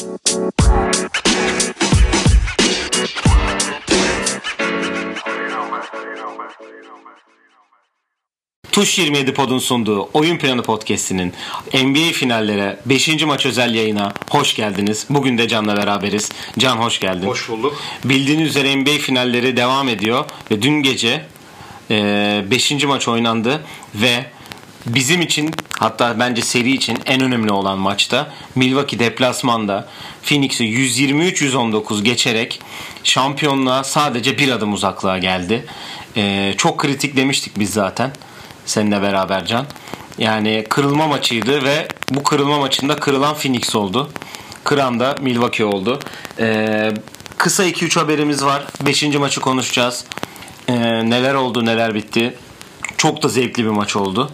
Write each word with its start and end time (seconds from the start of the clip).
Tuş 0.00 0.08
27 8.98 9.34
Pod'un 9.34 9.58
sunduğu 9.58 10.08
Oyun 10.12 10.38
Planı 10.38 10.62
Podcast'inin 10.62 11.32
NBA 11.74 12.12
finallere 12.12 12.78
5. 12.86 13.24
maç 13.24 13.46
özel 13.46 13.74
yayına 13.74 14.12
hoş 14.30 14.54
geldiniz. 14.54 15.06
Bugün 15.10 15.38
de 15.38 15.48
Can'la 15.48 15.76
beraberiz. 15.76 16.30
Can 16.58 16.76
hoş 16.76 17.00
geldin. 17.00 17.26
Hoş 17.26 17.48
bulduk. 17.48 17.82
Bildiğiniz 18.04 18.48
üzere 18.48 18.76
NBA 18.76 18.98
finalleri 18.98 19.56
devam 19.56 19.88
ediyor 19.88 20.24
ve 20.50 20.62
dün 20.62 20.82
gece 20.82 21.26
5. 21.90 22.72
E, 22.72 22.86
maç 22.86 23.08
oynandı 23.08 23.64
ve 23.94 24.26
bizim 24.86 25.22
için 25.22 25.50
hatta 25.78 26.18
bence 26.18 26.42
seri 26.42 26.72
için 26.72 26.98
en 27.06 27.20
önemli 27.20 27.52
olan 27.52 27.78
maçta 27.78 28.32
Milwaukee 28.54 28.98
deplasmanda 28.98 29.88
Phoenix'i 30.22 30.64
123-119 30.64 32.02
geçerek 32.02 32.60
şampiyonluğa 33.04 33.84
sadece 33.84 34.38
bir 34.38 34.52
adım 34.52 34.72
uzaklığa 34.72 35.18
geldi. 35.18 35.66
Ee, 36.16 36.54
çok 36.56 36.78
kritik 36.78 37.16
demiştik 37.16 37.58
biz 37.58 37.70
zaten 37.70 38.12
seninle 38.66 39.02
beraber 39.02 39.46
Can. 39.46 39.66
Yani 40.18 40.66
kırılma 40.68 41.06
maçıydı 41.06 41.64
ve 41.64 41.88
bu 42.10 42.22
kırılma 42.22 42.58
maçında 42.58 42.96
kırılan 42.96 43.34
Phoenix 43.34 43.76
oldu. 43.76 44.10
Kıran 44.64 45.00
da 45.00 45.16
Milwaukee 45.20 45.64
oldu. 45.64 46.00
Ee, 46.38 46.92
kısa 47.36 47.64
2-3 47.64 47.98
haberimiz 48.00 48.44
var. 48.44 48.64
5. 48.86 49.02
maçı 49.02 49.40
konuşacağız. 49.40 50.04
Ee, 50.68 50.74
neler 51.10 51.34
oldu 51.34 51.66
neler 51.66 51.94
bitti. 51.94 52.34
Çok 52.96 53.22
da 53.22 53.28
zevkli 53.28 53.64
bir 53.64 53.70
maç 53.70 53.96
oldu. 53.96 54.30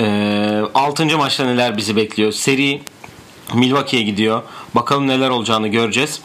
Ee, 0.00 0.62
6. 0.74 1.18
maçta 1.18 1.44
neler 1.44 1.76
bizi 1.76 1.96
bekliyor. 1.96 2.32
Seri 2.32 2.82
Milwaukee'ye 3.54 4.02
gidiyor. 4.02 4.42
Bakalım 4.74 5.08
neler 5.08 5.30
olacağını 5.30 5.68
göreceğiz. 5.68 6.20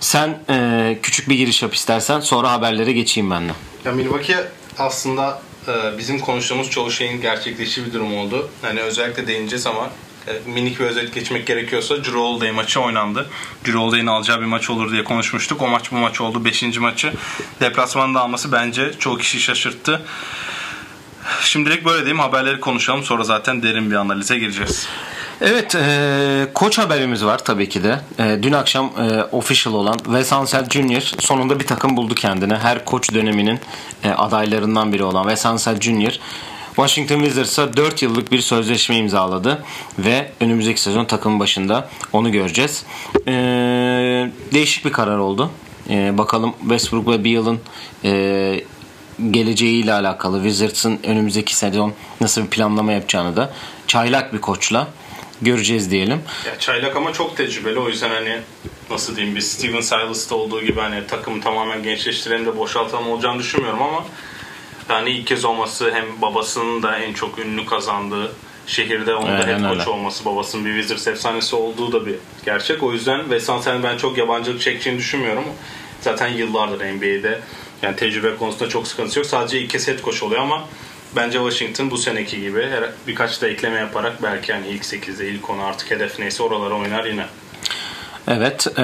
Sen 0.00 0.38
e, 0.50 0.98
küçük 1.02 1.28
bir 1.28 1.34
giriş 1.34 1.62
yap 1.62 1.74
istersen 1.74 2.20
sonra 2.20 2.52
haberlere 2.52 2.92
geçeyim 2.92 3.30
ben 3.30 3.48
de. 3.48 3.52
Ya 3.84 3.92
Milwaukee 3.92 4.36
aslında 4.78 5.42
e, 5.68 5.98
bizim 5.98 6.18
konuştuğumuz 6.18 6.70
çoğu 6.70 6.90
şeyin 6.90 7.20
gerçekleştiği 7.20 7.86
bir 7.86 7.92
durum 7.92 8.16
oldu. 8.16 8.50
Hani 8.62 8.80
özellikle 8.80 9.26
değineceğiz 9.26 9.66
ama 9.66 9.90
e, 10.28 10.50
minik 10.50 10.80
bir 10.80 10.84
özet 10.84 11.14
geçmek 11.14 11.46
gerekiyorsa 11.46 11.96
Drew 11.96 12.18
Holiday 12.18 12.50
maçı 12.50 12.80
oynandı. 12.80 13.30
Drew 13.64 13.78
Holiday'in 13.78 14.06
alacağı 14.06 14.40
bir 14.40 14.46
maç 14.46 14.70
olur 14.70 14.92
diye 14.92 15.04
konuşmuştuk. 15.04 15.62
O 15.62 15.68
maç 15.68 15.92
bu 15.92 15.96
maç 15.96 16.20
oldu. 16.20 16.44
Beşinci 16.44 16.80
maçı. 16.80 17.12
Deplasmanda 17.60 18.20
alması 18.20 18.52
bence 18.52 18.92
çoğu 18.98 19.18
kişi 19.18 19.40
şaşırttı. 19.40 20.02
Şimdilik 21.40 21.84
böyle 21.84 21.98
diyeyim 21.98 22.18
haberleri 22.18 22.60
konuşalım 22.60 23.04
sonra 23.04 23.24
zaten 23.24 23.62
derin 23.62 23.90
bir 23.90 23.96
analize 23.96 24.38
gireceğiz. 24.38 24.86
Evet, 25.40 25.74
e, 25.74 26.46
koç 26.54 26.78
haberimiz 26.78 27.24
var 27.24 27.44
tabii 27.44 27.68
ki 27.68 27.82
de. 27.82 28.00
E, 28.18 28.38
dün 28.42 28.52
akşam 28.52 28.92
e, 28.98 29.22
official 29.22 29.74
olan 29.74 29.98
Wes 29.98 30.32
Ansel 30.32 30.68
Jr. 30.68 31.12
sonunda 31.18 31.60
bir 31.60 31.66
takım 31.66 31.96
buldu 31.96 32.14
kendine. 32.14 32.58
Her 32.58 32.84
koç 32.84 33.14
döneminin 33.14 33.60
e, 34.04 34.10
adaylarından 34.10 34.92
biri 34.92 35.04
olan 35.04 35.22
Wes 35.22 35.46
Ansel 35.46 35.80
Jr. 35.80 36.18
Washington 36.76 37.18
Wizards'a 37.18 37.76
4 37.76 38.02
yıllık 38.02 38.32
bir 38.32 38.40
sözleşme 38.40 38.96
imzaladı 38.96 39.64
ve 39.98 40.30
önümüzdeki 40.40 40.80
sezon 40.80 41.04
takım 41.04 41.40
başında 41.40 41.88
onu 42.12 42.32
göreceğiz. 42.32 42.84
E, 43.28 43.32
değişik 44.52 44.84
bir 44.84 44.92
karar 44.92 45.18
oldu. 45.18 45.50
E, 45.90 46.18
bakalım 46.18 46.54
Westbrook 46.60 47.08
ve 47.08 47.24
Beal'ın 47.24 47.60
e, 48.04 48.10
geleceğiyle 49.30 49.92
alakalı 49.92 50.36
Wizards'ın 50.36 51.00
önümüzdeki 51.04 51.56
sezon 51.56 51.94
nasıl 52.20 52.42
bir 52.42 52.48
planlama 52.48 52.92
yapacağını 52.92 53.36
da 53.36 53.52
çaylak 53.86 54.32
bir 54.32 54.40
koçla 54.40 54.88
göreceğiz 55.42 55.90
diyelim. 55.90 56.20
Ya 56.46 56.58
çaylak 56.58 56.96
ama 56.96 57.12
çok 57.12 57.36
tecrübeli 57.36 57.78
o 57.78 57.88
yüzden 57.88 58.10
hani 58.10 58.38
nasıl 58.90 59.16
diyeyim 59.16 59.36
bir 59.36 59.40
Steven 59.40 59.80
Silas'ta 59.80 60.34
olduğu 60.34 60.62
gibi 60.62 60.80
hani 60.80 61.06
takımı 61.06 61.40
tamamen 61.40 61.82
gençleştirelim 61.82 62.46
de 62.46 62.58
boşaltalım 62.58 63.08
olacağını 63.08 63.38
düşünmüyorum 63.38 63.82
ama 63.82 64.04
yani 64.90 65.10
ilk 65.10 65.26
kez 65.26 65.44
olması 65.44 65.90
hem 65.94 66.04
babasının 66.22 66.82
da 66.82 66.98
en 66.98 67.12
çok 67.12 67.38
ünlü 67.38 67.66
kazandığı 67.66 68.32
şehirde 68.66 69.14
onun 69.14 69.38
da 69.38 69.46
head 69.46 69.60
coach 69.60 69.88
olması 69.88 70.24
babasının 70.24 70.64
bir 70.64 70.70
Wizards 70.70 71.06
efsanesi 71.06 71.56
olduğu 71.56 71.92
da 71.92 72.06
bir 72.06 72.14
gerçek. 72.44 72.82
O 72.82 72.92
yüzden 72.92 73.20
Wes 73.20 73.48
ben 73.82 73.96
çok 73.96 74.18
yabancılık 74.18 74.60
çekeceğini 74.60 74.98
düşünmüyorum. 74.98 75.44
Zaten 76.00 76.28
yıllardır 76.28 76.78
NBA'de 76.78 77.40
yani 77.82 77.96
tecrübe 77.96 78.36
konusunda 78.36 78.68
çok 78.68 78.86
sıkıntı 78.86 79.18
yok. 79.18 79.26
Sadece 79.26 79.68
kez 79.68 79.88
head 79.88 80.02
coach 80.04 80.22
oluyor 80.22 80.42
ama 80.42 80.64
bence 81.16 81.38
Washington 81.38 81.90
bu 81.90 81.98
seneki 81.98 82.40
gibi 82.40 82.68
birkaç 83.06 83.42
da 83.42 83.48
ekleme 83.48 83.78
yaparak 83.78 84.22
belki 84.22 84.52
yani 84.52 84.68
ilk 84.68 84.82
8'de 84.82 85.28
ilk 85.28 85.50
10 85.50 85.58
artık 85.58 85.90
hedef 85.90 86.18
neyse 86.18 86.42
oralara 86.42 86.74
oynar 86.74 87.04
yine. 87.04 87.26
Evet. 88.28 88.78
E, 88.78 88.82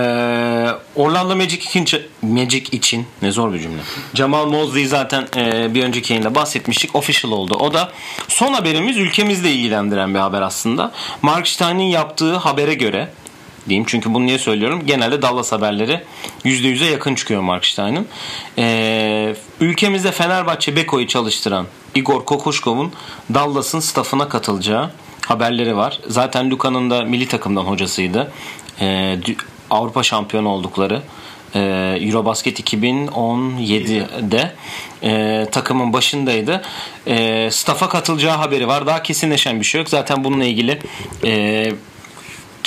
Orlando 0.97 1.37
Magic 1.37 1.81
için, 1.81 2.03
Magic 2.23 2.65
için 2.73 3.07
ne 3.23 3.31
zor 3.31 3.53
bir 3.53 3.61
cümle. 3.61 3.81
Jamal 4.15 4.47
Mosley 4.47 4.87
zaten 4.87 5.27
e, 5.37 5.75
bir 5.75 5.85
önceki 5.85 6.13
yayında 6.13 6.35
bahsetmiştik. 6.35 6.97
Official 6.97 7.33
oldu. 7.33 7.55
O 7.55 7.75
da 7.75 7.93
son 8.29 8.53
haberimiz 8.53 8.97
ülkemizle 8.97 9.53
ilgilendiren 9.53 10.15
bir 10.15 10.19
haber 10.19 10.43
aslında. 10.43 10.93
Mark 11.23 11.49
Stein'in 11.49 11.85
yaptığı 11.85 12.37
habere 12.37 12.75
göre 12.75 13.09
diyeyim. 13.69 13.85
Çünkü 13.89 14.15
bunu 14.15 14.27
niye 14.27 14.39
söylüyorum? 14.39 14.83
Genelde 14.87 15.23
Dallas 15.23 15.53
haberleri 15.53 16.01
%100'e 16.45 16.91
yakın 16.91 17.15
çıkıyor 17.15 17.41
Mark 17.41 17.67
Stein'ın. 17.67 18.07
Ee, 18.59 19.35
ülkemizde 19.61 20.13
Fenerbahçe 20.13 20.77
Beko'yu 20.77 21.07
çalıştıran 21.07 21.67
Igor 21.95 22.25
Kokoşkov'un 22.25 22.93
Dallas'ın 23.35 23.81
staffına 23.81 24.29
katılacağı 24.29 24.91
haberleri 25.27 25.77
var. 25.77 26.01
Zaten 26.07 26.51
Luka'nın 26.51 26.91
da 26.91 27.05
milli 27.05 27.29
takımdan 27.29 27.65
hocasıydı. 27.65 28.33
Ee, 28.81 29.19
Avrupa 29.71 30.03
şampiyonu 30.03 30.49
oldukları 30.49 31.03
e, 31.55 31.61
Eurobasket 32.01 32.61
2017'de 32.61 34.55
e, 35.03 35.47
takımın 35.53 35.93
başındaydı. 35.93 36.63
E, 37.07 37.49
staff'a 37.51 37.89
katılacağı 37.89 38.37
haberi 38.37 38.69
var. 38.69 38.87
Daha 38.87 39.03
kesinleşen 39.03 39.61
bir 39.61 39.65
şey 39.65 39.79
yok. 39.81 39.89
Zaten 39.89 40.25
bununla 40.25 40.45
ilgili 40.45 40.79
e, 41.25 41.73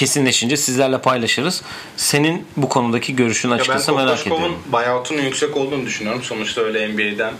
kesinleşince 0.01 0.57
sizlerle 0.57 1.01
paylaşırız. 1.01 1.61
Senin 1.97 2.45
bu 2.57 2.69
konudaki 2.69 3.15
görüşün 3.15 3.51
açıkçası 3.51 3.93
merak 3.93 4.21
ediyorum. 4.21 4.55
Ben 4.65 4.73
buyout'unun 4.73 5.21
yüksek 5.21 5.57
olduğunu 5.57 5.85
düşünüyorum. 5.85 6.23
Sonuçta 6.23 6.61
öyle 6.61 6.93
NBA'den 6.93 7.33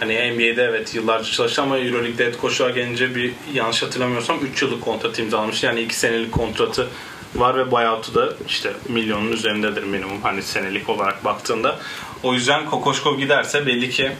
Hani 0.00 0.12
NBA'de 0.12 0.62
evet 0.62 0.94
yıllarca 0.94 1.30
çalıştı 1.30 1.62
ama 1.62 1.78
Euroleague'de 1.78 2.24
head 2.24 2.40
coach'a 2.40 2.70
gelince 2.70 3.14
bir 3.14 3.32
yanlış 3.54 3.82
hatırlamıyorsam 3.82 4.38
3 4.52 4.62
yıllık 4.62 4.80
kontrat 4.80 5.18
imzalamış. 5.18 5.62
Yani 5.62 5.80
2 5.80 5.94
senelik 5.94 6.32
kontratı 6.32 6.88
var 7.34 7.56
ve 7.56 7.70
buyout'u 7.70 8.14
da 8.14 8.34
işte 8.48 8.72
milyonun 8.88 9.32
üzerindedir 9.32 9.82
minimum 9.82 10.22
hani 10.22 10.42
senelik 10.42 10.88
olarak 10.88 11.24
baktığında. 11.24 11.78
O 12.22 12.34
yüzden 12.34 12.66
Kokoşkov 12.66 13.18
giderse 13.18 13.66
belli 13.66 13.90
ki 13.90 14.12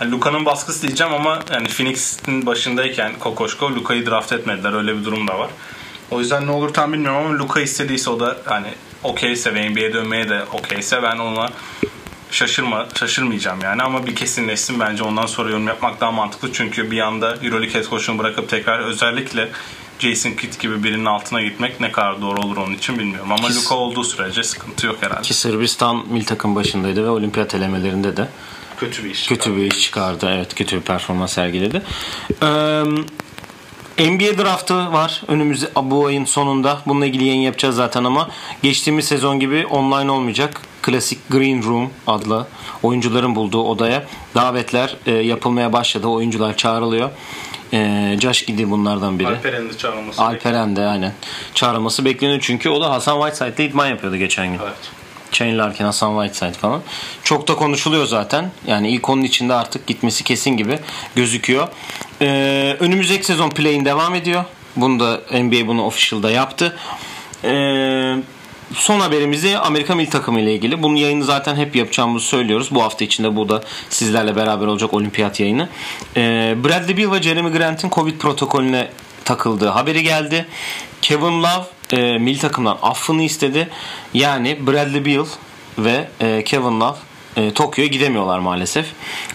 yani 0.00 0.10
Luka'nın 0.10 0.44
baskısı 0.44 0.82
diyeceğim 0.82 1.14
ama 1.14 1.42
yani 1.52 1.68
Phoenix'in 1.68 2.46
başındayken 2.46 3.12
Kokoşkov 3.18 3.70
Luka'yı 3.70 4.06
draft 4.06 4.32
etmediler. 4.32 4.72
Öyle 4.72 4.98
bir 4.98 5.04
durum 5.04 5.28
da 5.28 5.38
var. 5.38 5.50
O 6.12 6.20
yüzden 6.20 6.46
ne 6.46 6.50
olur 6.50 6.74
tam 6.74 6.92
bilmiyorum 6.92 7.26
ama 7.26 7.38
Luka 7.38 7.60
istediyse 7.60 8.10
o 8.10 8.20
da 8.20 8.36
hani 8.44 8.68
okeyse 9.02 9.54
ve 9.54 9.70
NBA'ye 9.70 9.92
dönmeye 9.92 10.28
de 10.28 10.42
okeyse 10.52 11.02
ben 11.02 11.18
ona 11.18 11.50
şaşırma, 12.30 12.86
şaşırmayacağım 12.94 13.60
yani 13.62 13.82
ama 13.82 14.06
bir 14.06 14.14
kesinleşsin 14.16 14.80
bence 14.80 15.02
ondan 15.02 15.26
sonra 15.26 15.50
yorum 15.50 15.68
yapmak 15.68 16.00
daha 16.00 16.12
mantıklı 16.12 16.52
çünkü 16.52 16.90
bir 16.90 17.00
anda 17.00 17.36
Euroleague 17.42 17.74
head 17.74 17.90
coach'unu 17.90 18.18
bırakıp 18.18 18.48
tekrar 18.48 18.78
özellikle 18.78 19.48
Jason 19.98 20.30
Kidd 20.30 20.60
gibi 20.60 20.84
birinin 20.84 21.04
altına 21.04 21.42
gitmek 21.42 21.80
ne 21.80 21.92
kadar 21.92 22.20
doğru 22.22 22.40
olur 22.40 22.56
onun 22.56 22.74
için 22.74 22.98
bilmiyorum 22.98 23.32
ama 23.32 23.48
Luka 23.48 23.74
olduğu 23.74 24.04
sürece 24.04 24.42
sıkıntı 24.42 24.86
yok 24.86 24.96
herhalde. 25.00 25.22
Ki 25.22 25.34
Sırbistan 25.34 26.04
mil 26.08 26.24
takım 26.24 26.54
başındaydı 26.54 27.04
ve 27.04 27.08
olimpiyat 27.08 27.54
elemelerinde 27.54 28.16
de 28.16 28.28
kötü 28.80 29.04
bir 29.04 29.10
iş 29.10 29.26
kötü 29.26 29.40
çıkardı. 29.40 29.56
bir 29.60 29.70
iş 29.70 29.80
çıkardı. 29.80 30.30
Evet, 30.36 30.54
kötü 30.54 30.76
bir 30.76 30.82
performans 30.82 31.32
sergiledi. 31.32 31.82
Ee, 32.42 32.82
NBA 34.10 34.38
draftı 34.38 34.92
var 34.92 35.22
önümüzde 35.28 35.66
bu 35.82 36.06
ayın 36.06 36.24
sonunda. 36.24 36.78
Bununla 36.86 37.06
ilgili 37.06 37.24
yayın 37.24 37.40
yapacağız 37.40 37.76
zaten 37.76 38.04
ama 38.04 38.28
geçtiğimiz 38.62 39.04
sezon 39.04 39.40
gibi 39.40 39.66
online 39.66 40.10
olmayacak. 40.10 40.60
Klasik 40.82 41.28
Green 41.30 41.62
Room 41.62 41.90
adlı 42.06 42.46
oyuncuların 42.82 43.34
bulduğu 43.34 43.62
odaya 43.62 44.04
davetler 44.34 44.96
e, 45.06 45.10
yapılmaya 45.10 45.72
başladı. 45.72 46.06
Oyuncular 46.06 46.56
çağrılıyor. 46.56 47.10
E, 47.72 48.16
Josh 48.20 48.46
Giddy 48.46 48.70
bunlardan 48.70 49.18
biri. 49.18 49.28
Alperen 49.28 49.68
de 49.68 49.76
çağrılması 49.76 50.22
Alperen 50.22 50.76
de 50.76 50.86
aynen. 50.86 51.12
Çağrılması 51.54 52.04
bekleniyor 52.04 52.40
çünkü 52.42 52.68
o 52.68 52.80
da 52.80 52.90
Hasan 52.90 53.20
Whiteside'le 53.20 53.70
idman 53.70 53.86
yapıyordu 53.86 54.16
geçen 54.16 54.46
gün. 54.46 54.58
Evet. 54.62 55.01
Shane 55.34 55.56
Larkin, 55.56 55.84
Hasan 55.84 56.22
Whiteside 56.22 56.58
falan. 56.58 56.82
Çok 57.24 57.48
da 57.48 57.56
konuşuluyor 57.56 58.06
zaten. 58.06 58.50
Yani 58.66 58.90
ilk 58.90 59.08
onun 59.08 59.22
içinde 59.22 59.54
artık 59.54 59.86
gitmesi 59.86 60.24
kesin 60.24 60.50
gibi 60.50 60.78
gözüküyor. 61.16 61.68
Ee, 62.22 62.76
önümüzdeki 62.80 63.24
sezon 63.24 63.50
play'in 63.50 63.84
devam 63.84 64.14
ediyor. 64.14 64.44
Bunu 64.76 65.00
da 65.00 65.20
NBA 65.42 65.66
bunu 65.66 65.84
official'da 65.84 66.30
yaptı. 66.30 66.76
Ee, 67.44 68.14
son 68.74 69.00
haberimizi 69.00 69.58
Amerika 69.58 69.94
milli 69.94 70.10
takımı 70.10 70.40
ile 70.40 70.54
ilgili. 70.54 70.82
Bunun 70.82 70.96
yayını 70.96 71.24
zaten 71.24 71.56
hep 71.56 71.76
yapacağımızı 71.76 72.26
söylüyoruz. 72.26 72.68
Bu 72.70 72.82
hafta 72.82 73.04
içinde 73.04 73.36
bu 73.36 73.48
da 73.48 73.62
sizlerle 73.88 74.36
beraber 74.36 74.66
olacak 74.66 74.94
olimpiyat 74.94 75.40
yayını. 75.40 75.68
Ee, 76.16 76.54
Bradley 76.64 76.96
Beal 76.96 77.12
ve 77.12 77.22
Jeremy 77.22 77.50
Grant'in 77.52 77.90
Covid 77.90 78.18
protokolüne 78.18 78.88
takıldığı 79.24 79.68
haberi 79.68 80.02
geldi. 80.02 80.46
Kevin 81.02 81.42
Love 81.42 81.64
e, 81.92 82.18
milli 82.18 82.38
takımdan 82.38 82.78
affını 82.82 83.22
istedi. 83.22 83.68
Yani 84.14 84.66
Bradley 84.66 85.04
Beal 85.04 85.26
ve 85.78 86.08
e, 86.20 86.44
Kevin 86.44 86.80
Love 86.80 86.96
e, 87.36 87.52
Tokyo'ya 87.52 87.88
gidemiyorlar 87.88 88.38
maalesef. 88.38 88.86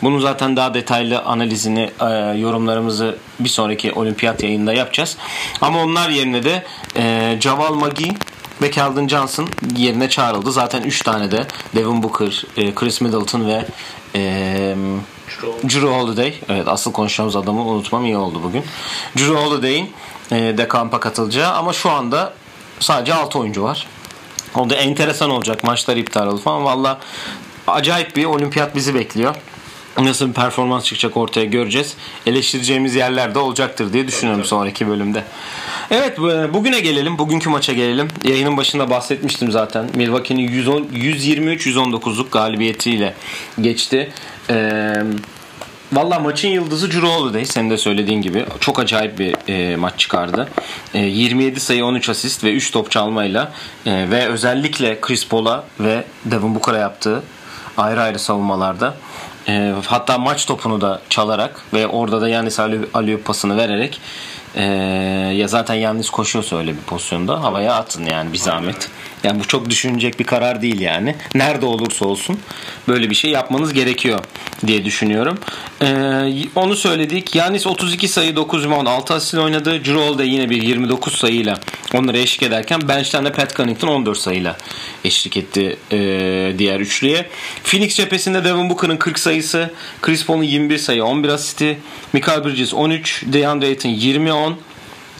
Bunun 0.03 0.19
zaten 0.19 0.55
daha 0.55 0.73
detaylı 0.73 1.21
analizini, 1.21 1.91
e, 1.99 2.05
yorumlarımızı 2.37 3.17
bir 3.39 3.49
sonraki 3.49 3.91
olimpiyat 3.93 4.43
yayında 4.43 4.73
yapacağız. 4.73 5.17
Ama 5.61 5.83
onlar 5.83 6.09
yerine 6.09 6.43
de 6.43 6.63
e, 6.97 7.37
Javal 7.41 7.73
Magi 7.73 8.09
ve 8.61 8.71
Keldon 8.71 9.07
Johnson 9.07 9.47
yerine 9.77 10.09
çağrıldı. 10.09 10.51
Zaten 10.51 10.83
3 10.83 11.01
tane 11.01 11.31
de 11.31 11.45
Devin 11.75 12.03
Booker, 12.03 12.43
e, 12.57 12.75
Chris 12.75 13.01
Middleton 13.01 13.47
ve 13.47 13.65
e, 14.15 14.75
Drew 15.63 15.87
Holiday. 15.87 16.33
Evet 16.49 16.67
asıl 16.67 16.91
konuşacağımız 16.91 17.35
adamı 17.35 17.61
unutmam 17.61 18.05
iyi 18.05 18.17
oldu 18.17 18.41
bugün. 18.43 18.63
Drew 19.17 19.35
Holiday'in 19.35 19.91
e, 20.31 20.57
de 20.57 20.67
kampa 20.67 20.99
katılacağı 20.99 21.53
ama 21.53 21.73
şu 21.73 21.91
anda 21.91 22.33
sadece 22.79 23.13
6 23.13 23.39
oyuncu 23.39 23.63
var. 23.63 23.87
O 24.55 24.69
da 24.69 24.75
enteresan 24.75 25.29
olacak. 25.29 25.63
Maçlar 25.63 25.97
iptal 25.97 26.27
oldu 26.27 26.41
falan. 26.41 26.65
Valla 26.65 26.99
acayip 27.67 28.15
bir 28.15 28.25
olimpiyat 28.25 28.75
bizi 28.75 28.95
bekliyor. 28.95 29.35
Nasıl 29.97 30.27
bir 30.29 30.33
performans 30.33 30.83
çıkacak 30.83 31.17
ortaya 31.17 31.45
göreceğiz. 31.45 31.95
Eleştireceğimiz 32.25 32.95
yerler 32.95 33.35
de 33.35 33.39
olacaktır 33.39 33.93
diye 33.93 34.07
düşünüyorum 34.07 34.45
sonraki 34.45 34.87
bölümde. 34.87 35.23
Evet 35.91 36.19
bugüne 36.53 36.79
gelelim. 36.79 37.17
Bugünkü 37.17 37.49
maça 37.49 37.73
gelelim. 37.73 38.07
Yayının 38.23 38.57
başında 38.57 38.89
bahsetmiştim 38.89 39.51
zaten. 39.51 39.89
Milwaukee'nin 39.95 40.47
123-119'luk 40.47 42.29
galibiyetiyle 42.31 43.13
geçti. 43.61 44.11
Eee 44.49 45.03
Valla 45.93 46.19
maçın 46.19 46.47
yıldızı 46.47 46.91
Drew 46.91 47.07
Holiday 47.07 47.45
senin 47.45 47.69
de 47.69 47.77
söylediğin 47.77 48.21
gibi. 48.21 48.45
Çok 48.59 48.79
acayip 48.79 49.19
bir 49.19 49.35
e, 49.49 49.75
maç 49.75 49.99
çıkardı. 49.99 50.49
E, 50.93 50.99
27 50.99 51.59
sayı 51.59 51.85
13 51.85 52.09
asist 52.09 52.43
ve 52.43 52.53
3 52.53 52.71
top 52.71 52.91
çalmayla 52.91 53.51
e, 53.85 54.09
ve 54.11 54.27
özellikle 54.27 55.01
Chris 55.01 55.27
Paul'a 55.27 55.63
ve 55.79 56.03
Devin 56.25 56.55
Booker'a 56.55 56.77
yaptığı 56.77 57.23
ayrı 57.77 58.01
ayrı 58.01 58.19
savunmalarda 58.19 58.93
e, 59.47 59.73
hatta 59.85 60.17
maç 60.17 60.45
topunu 60.45 60.81
da 60.81 61.01
çalarak 61.09 61.63
ve 61.73 61.87
orada 61.87 62.21
da 62.21 62.29
Yanis 62.29 62.59
Aliyup 62.93 63.25
pasını 63.25 63.57
vererek 63.57 64.01
e, 64.57 64.63
ya 65.35 65.47
zaten 65.47 65.75
Yanis 65.75 66.09
koşuyorsa 66.09 66.57
öyle 66.57 66.71
bir 66.71 66.81
pozisyonda 66.81 67.43
havaya 67.43 67.73
atın 67.73 68.05
yani 68.05 68.33
bir 68.33 68.37
zahmet. 68.37 68.89
Yani 69.23 69.39
bu 69.39 69.47
çok 69.47 69.69
düşünecek 69.69 70.19
bir 70.19 70.23
karar 70.23 70.61
değil 70.61 70.79
yani. 70.79 71.15
Nerede 71.35 71.65
olursa 71.65 72.05
olsun 72.05 72.39
böyle 72.87 73.09
bir 73.09 73.15
şey 73.15 73.31
yapmanız 73.31 73.73
gerekiyor 73.73 74.19
diye 74.67 74.85
düşünüyorum. 74.85 75.37
Ee, 75.81 75.87
onu 76.55 76.75
söyledik. 76.75 77.35
Yanis 77.35 77.67
32 77.67 78.07
sayı 78.07 78.35
9 78.35 78.65
rebound 78.65 78.87
6 78.87 79.13
asist 79.13 79.33
oynadı. 79.33 79.85
Drew 79.85 80.17
da 80.17 80.23
yine 80.23 80.49
bir 80.49 80.61
29 80.61 81.15
sayıyla 81.15 81.59
onları 81.93 82.17
eşlik 82.17 82.43
ederken 82.43 82.81
bench'ten 82.87 83.25
de 83.25 83.31
Pat 83.31 83.55
Connaughton 83.55 83.87
14 83.87 84.17
sayıyla 84.17 84.57
eşlik 85.05 85.37
etti 85.37 85.77
e, 85.91 85.97
diğer 86.57 86.79
üçlüye. 86.79 87.29
Phoenix 87.63 87.95
cephesinde 87.95 88.43
Devin 88.43 88.69
Booker'ın 88.69 88.97
40 88.97 89.19
sayısı, 89.19 89.71
Chris 90.01 90.25
Paul'un 90.25 90.43
21 90.43 90.77
sayı 90.77 91.05
11 91.05 91.29
asisti, 91.29 91.77
Michael 92.13 92.45
Bridges 92.45 92.73
13, 92.73 93.23
DeAndre 93.33 93.67
Ayton 93.67 93.89
20-10, 93.89 94.46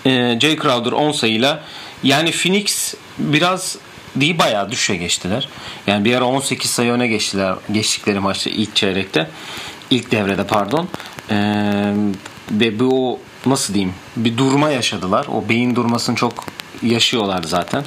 e, 0.05 0.39
Jay 0.39 0.55
Crowder 0.55 0.91
10 0.91 1.11
sayıyla 1.11 1.63
yani 2.03 2.31
Phoenix 2.31 2.94
biraz 3.17 3.77
değil 4.15 4.39
bayağı 4.39 4.71
düşe 4.71 4.95
geçtiler. 4.95 5.49
Yani 5.88 6.05
bir 6.05 6.15
ara 6.15 6.25
18 6.25 6.71
sayı 6.71 6.91
öne 6.91 7.07
geçtiler 7.07 7.55
geçtikleri 7.71 8.19
maçta 8.19 8.49
ilk 8.49 8.75
çeyrekte. 8.75 9.29
ilk 9.89 10.11
devrede 10.11 10.47
pardon. 10.47 10.88
Ee, 11.31 11.94
ve 12.51 12.79
bu 12.79 13.19
nasıl 13.45 13.73
diyeyim 13.73 13.94
bir 14.15 14.38
durma 14.38 14.69
yaşadılar. 14.69 15.27
O 15.27 15.49
beyin 15.49 15.75
durmasını 15.75 16.15
çok 16.15 16.33
yaşıyorlardı 16.83 17.47
zaten. 17.47 17.83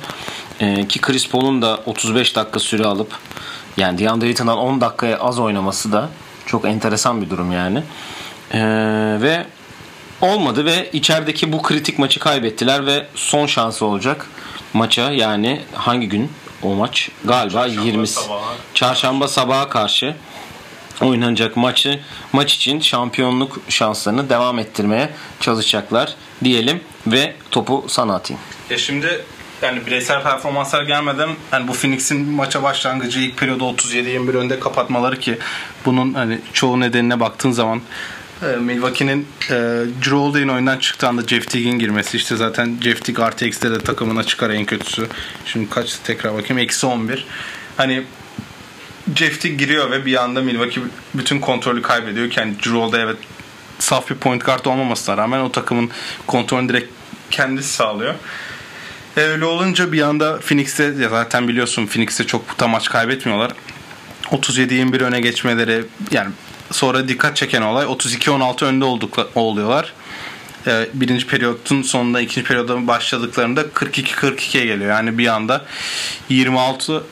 Ee, 0.61 0.89
ki 0.89 1.01
Chris 1.01 1.29
Paul'un 1.29 1.63
da 1.63 1.81
35 1.87 2.37
dakika 2.37 2.61
süre 2.61 2.85
alıp 2.85 3.19
yani 3.77 3.99
DeAndre 3.99 4.27
Ayton'dan 4.27 4.59
10 4.59 4.81
dakikaya 4.81 5.19
az 5.19 5.39
oynaması 5.39 5.93
da 5.93 6.09
çok 6.47 6.65
enteresan 6.65 7.23
bir 7.23 7.31
durum 7.31 7.53
yani. 7.53 7.83
Ee, 8.53 8.61
ve 9.21 9.47
olmadı 10.21 10.65
ve 10.65 10.91
içerideki 10.93 11.53
bu 11.53 11.63
kritik 11.63 11.99
maçı 11.99 12.21
kaybettiler 12.21 12.87
ve 12.87 13.07
son 13.15 13.47
şansı 13.47 13.87
olacak 13.87 14.27
maça 14.73 15.11
yani 15.13 15.61
hangi 15.75 16.09
gün 16.09 16.33
o 16.63 16.75
maç? 16.75 17.11
Galiba 17.25 17.53
çarşamba 17.53 17.87
20 17.87 18.07
sabaha. 18.07 18.55
çarşamba 18.75 19.29
sabaha 19.29 19.69
karşı 19.69 20.15
oynanacak 21.01 21.57
maçı 21.57 22.01
maç 22.33 22.55
için 22.55 22.81
şampiyonluk 22.81 23.61
şanslarını 23.69 24.31
devam 24.31 24.59
ettirmeye 24.59 25.11
çalışacaklar 25.41 26.15
diyelim 26.45 26.81
ve 27.07 27.35
topu 27.51 27.85
sana 27.89 28.15
atayım. 28.15 28.43
Ya 28.71 28.79
şimdi 28.79 29.25
yani 29.63 29.87
bireysel 29.87 30.23
performanslar 30.23 30.83
gelmeden 30.83 31.31
yani 31.53 31.69
bu 31.69 31.73
Phoenix'in 31.73 32.29
maça 32.29 32.63
başlangıcı 32.63 33.21
ilk 33.21 33.37
periyoda 33.37 33.65
37-21 33.65 34.37
önde 34.37 34.61
kapatmaları 34.61 35.19
ki 35.19 35.39
bunun 35.85 36.15
hani 36.15 36.39
çoğu 36.53 36.81
nedenine 36.81 37.21
baktığın 37.21 37.51
zaman 37.51 37.83
Milwaukee'nin 38.43 39.27
e, 39.51 39.55
Drew 40.05 40.17
Holiday'in 40.17 40.49
oyundan 40.49 40.79
çıktığında 40.79 41.23
Jeff 41.23 41.51
Teague'in 41.51 41.79
girmesi 41.79 42.17
işte 42.17 42.37
zaten 42.37 42.79
Jeff 42.83 43.05
Teague 43.05 43.25
artı 43.25 43.45
X'de 43.45 43.71
de 43.71 43.79
takımına 43.79 44.25
çıkar 44.25 44.51
en 44.51 44.65
kötüsü. 44.65 45.07
Şimdi 45.45 45.71
kaç 45.71 45.97
tekrar 46.05 46.35
bakayım 46.35 46.59
eksi 46.59 46.87
11. 46.87 47.27
Hani 47.77 48.03
Jeff 49.17 49.41
Teague 49.41 49.59
giriyor 49.59 49.91
ve 49.91 50.07
bir 50.07 50.23
anda 50.23 50.43
Milwaukee 50.43 50.81
bütün 51.15 51.41
kontrolü 51.41 51.83
kaybediyor. 51.83 52.33
Yani 52.37 52.55
Drew 52.55 52.71
Holiday 52.71 53.03
evet 53.03 53.17
saf 53.79 54.11
bir 54.11 54.15
point 54.15 54.45
guard 54.45 54.65
olmamasına 54.65 55.17
rağmen 55.17 55.41
o 55.41 55.53
takımın 55.53 55.91
kontrolünü 56.27 56.69
direkt 56.69 56.93
kendisi 57.31 57.69
sağlıyor. 57.69 58.15
E, 59.17 59.21
öyle 59.21 59.45
olunca 59.45 59.93
bir 59.93 60.03
anda 60.03 60.41
Phoenix'te 60.41 60.93
zaten 60.93 61.49
biliyorsun 61.49 61.87
Phoenix'te 61.87 62.27
çok 62.27 62.61
da 62.61 62.69
maç 62.69 62.91
kaybetmiyorlar. 62.91 63.53
37-21 64.25 65.03
öne 65.03 65.21
geçmeleri 65.21 65.85
yani 66.11 66.31
sonra 66.71 67.09
dikkat 67.09 67.37
çeken 67.37 67.63
olay 67.63 67.87
32-16 67.87 68.65
önde 68.65 68.85
olduk 68.85 69.31
oluyorlar. 69.35 69.93
Ee, 70.67 70.89
birinci 70.95 71.27
periyotun 71.27 71.83
sonunda 71.83 72.21
ikinci 72.21 72.49
periyoda 72.49 72.87
başladıklarında 72.87 73.63
42-42'ye 73.63 74.67
geliyor. 74.67 74.91
Yani 74.91 75.19
bir 75.19 75.27
anda 75.27 75.65
26 76.29 77.05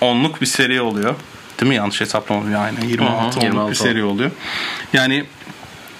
onluk 0.00 0.40
bir 0.40 0.46
seri 0.46 0.80
oluyor. 0.80 1.14
Değil 1.60 1.68
mi? 1.68 1.74
Yanlış 1.74 2.00
hesaplamadım. 2.00 2.52
Yani 2.52 2.74
26 2.86 3.40
onluk 3.40 3.70
bir 3.70 3.74
seri 3.74 4.04
oluyor. 4.04 4.30
Yani 4.92 5.24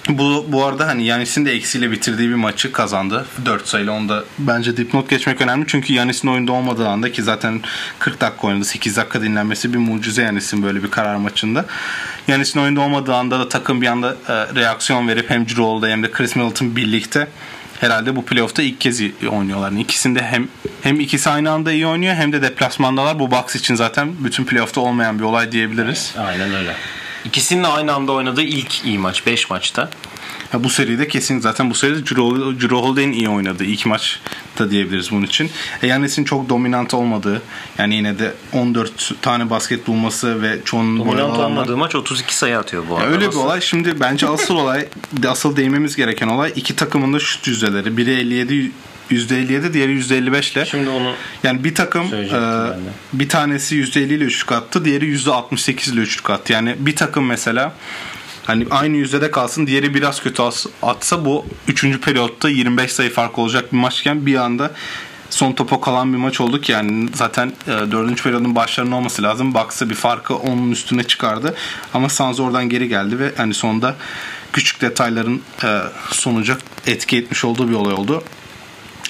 bu, 0.09 0.45
bu 0.47 0.65
arada 0.65 0.87
hani 0.87 1.05
Yanis'in 1.05 1.45
de 1.45 1.51
eksiyle 1.51 1.91
bitirdiği 1.91 2.29
bir 2.29 2.35
maçı 2.35 2.71
kazandı. 2.71 3.25
4 3.45 3.67
sayıyla 3.67 3.93
onda 3.93 4.23
bence 4.39 4.77
dipnot 4.77 5.09
geçmek 5.09 5.41
önemli. 5.41 5.65
Çünkü 5.67 5.93
Yanis'in 5.93 6.27
oyunda 6.27 6.51
olmadığı 6.51 6.87
anda 6.87 7.11
ki 7.11 7.23
zaten 7.23 7.61
40 7.99 8.21
dakika 8.21 8.47
oynadı. 8.47 8.65
8 8.65 8.97
dakika 8.97 9.21
dinlenmesi 9.21 9.73
bir 9.73 9.77
mucize 9.77 10.21
Yanis'in 10.23 10.63
böyle 10.63 10.83
bir 10.83 10.91
karar 10.91 11.15
maçında. 11.15 11.65
Yanis'in 12.27 12.59
oyunda 12.59 12.81
olmadığı 12.81 13.13
anda 13.13 13.39
da 13.39 13.49
takım 13.49 13.81
bir 13.81 13.87
anda 13.87 14.15
e, 14.27 14.33
reaksiyon 14.55 15.07
verip 15.07 15.29
hem 15.29 15.47
Drew 15.47 15.89
hem 15.89 16.03
de 16.03 16.11
Chris 16.11 16.35
Middleton 16.35 16.75
birlikte 16.75 17.27
herhalde 17.79 18.15
bu 18.15 18.25
playoff'ta 18.25 18.63
ilk 18.63 18.81
kez 18.81 19.01
oynuyorlar. 19.31 19.71
Yani 19.71 19.81
ikisinde 19.81 20.23
hem 20.23 20.47
hem 20.81 20.99
ikisi 20.99 21.29
aynı 21.29 21.51
anda 21.51 21.71
iyi 21.71 21.87
oynuyor 21.87 22.15
hem 22.15 22.33
de 22.33 22.41
deplasmandalar. 22.41 23.19
Bu 23.19 23.31
box 23.31 23.55
için 23.55 23.75
zaten 23.75 24.11
bütün 24.19 24.45
playoff'ta 24.45 24.81
olmayan 24.81 25.19
bir 25.19 25.23
olay 25.23 25.51
diyebiliriz. 25.51 26.15
Aynen 26.27 26.53
öyle. 26.53 26.75
İkisinin 27.25 27.63
aynı 27.63 27.93
anda 27.93 28.11
oynadığı 28.11 28.41
ilk 28.41 28.85
iyi 28.85 28.99
maç 28.99 29.25
5 29.25 29.49
maçta. 29.49 29.89
Ya 30.53 30.63
bu 30.63 30.69
seride 30.69 31.07
kesin 31.07 31.39
zaten 31.39 31.69
bu 31.69 31.75
seride 31.75 32.05
Drew 32.05 32.75
Holiday'in 32.75 33.11
iyi 33.11 33.29
oynadığı 33.29 33.63
ilk 33.63 33.85
maç 33.85 34.19
da 34.59 34.71
diyebiliriz 34.71 35.11
bunun 35.11 35.25
için. 35.25 35.49
E, 35.83 35.87
Yanis'in 35.87 36.23
çok 36.23 36.49
dominant 36.49 36.93
olmadığı 36.93 37.41
yani 37.77 37.95
yine 37.95 38.19
de 38.19 38.33
14 38.53 39.21
tane 39.21 39.49
basket 39.49 39.87
bulması 39.87 40.41
ve 40.41 40.59
çoğunun 40.65 40.99
dominant 40.99 41.37
olmadığı 41.37 41.77
maç 41.77 41.95
32 41.95 42.35
sayı 42.35 42.57
atıyor 42.57 42.83
bu 42.89 42.97
arada. 42.97 43.09
Öyle 43.09 43.31
bir 43.31 43.35
olay. 43.35 43.61
Şimdi 43.61 43.99
bence 43.99 44.27
asıl 44.27 44.55
olay 44.55 44.87
asıl 45.27 45.55
değinmemiz 45.55 45.95
gereken 45.95 46.27
olay 46.27 46.53
iki 46.55 46.75
takımın 46.75 47.13
da 47.13 47.19
şut 47.19 47.47
yüzdeleri. 47.47 47.97
Biri 47.97 48.11
57 48.11 48.71
%57 49.11 49.73
diğeri 49.73 49.99
%55 49.99 50.53
ile. 50.53 50.65
Şimdi 50.65 50.89
onu 50.89 51.13
yani 51.43 51.63
bir 51.63 51.75
takım 51.75 52.05
e, 52.13 52.29
bir 53.13 53.29
tanesi 53.29 53.75
%50 53.75 53.99
ile 53.99 54.23
üçlük 54.23 54.51
attı, 54.51 54.85
diğeri 54.85 55.15
%68 55.15 55.93
ile 55.93 56.01
üçlük 56.01 56.29
attı. 56.29 56.53
Yani 56.53 56.75
bir 56.79 56.95
takım 56.95 57.25
mesela 57.25 57.73
hani 58.45 58.65
aynı 58.69 58.97
yüzdede 58.97 59.31
kalsın 59.31 59.67
diğeri 59.67 59.93
biraz 59.93 60.23
kötü 60.23 60.43
atsa 60.81 61.25
bu 61.25 61.45
3. 61.67 62.01
periyotta 62.01 62.49
25 62.49 62.91
sayı 62.91 63.13
fark 63.13 63.39
olacak 63.39 63.73
bir 63.73 63.77
maçken 63.77 64.25
bir 64.25 64.35
anda 64.35 64.71
son 65.29 65.53
topa 65.53 65.81
kalan 65.81 66.13
bir 66.13 66.17
maç 66.17 66.41
olduk 66.41 66.69
yani 66.69 67.09
zaten 67.13 67.53
e, 67.67 67.71
4. 67.91 68.23
periyodun 68.23 68.55
başlarının 68.55 68.91
olması 68.91 69.23
lazım. 69.23 69.53
Bucks'a 69.53 69.89
bir 69.89 69.95
farkı 69.95 70.35
onun 70.35 70.71
üstüne 70.71 71.03
çıkardı. 71.03 71.55
Ama 71.93 72.09
Suns 72.09 72.39
oradan 72.39 72.69
geri 72.69 72.89
geldi 72.89 73.19
ve 73.19 73.31
hani 73.37 73.53
sonunda 73.53 73.95
küçük 74.53 74.81
detayların 74.81 75.41
e, 75.63 75.79
sonuca 76.11 76.57
etki 76.87 77.17
etmiş 77.17 77.45
olduğu 77.45 77.69
bir 77.69 77.75
olay 77.75 77.93
oldu 77.93 78.23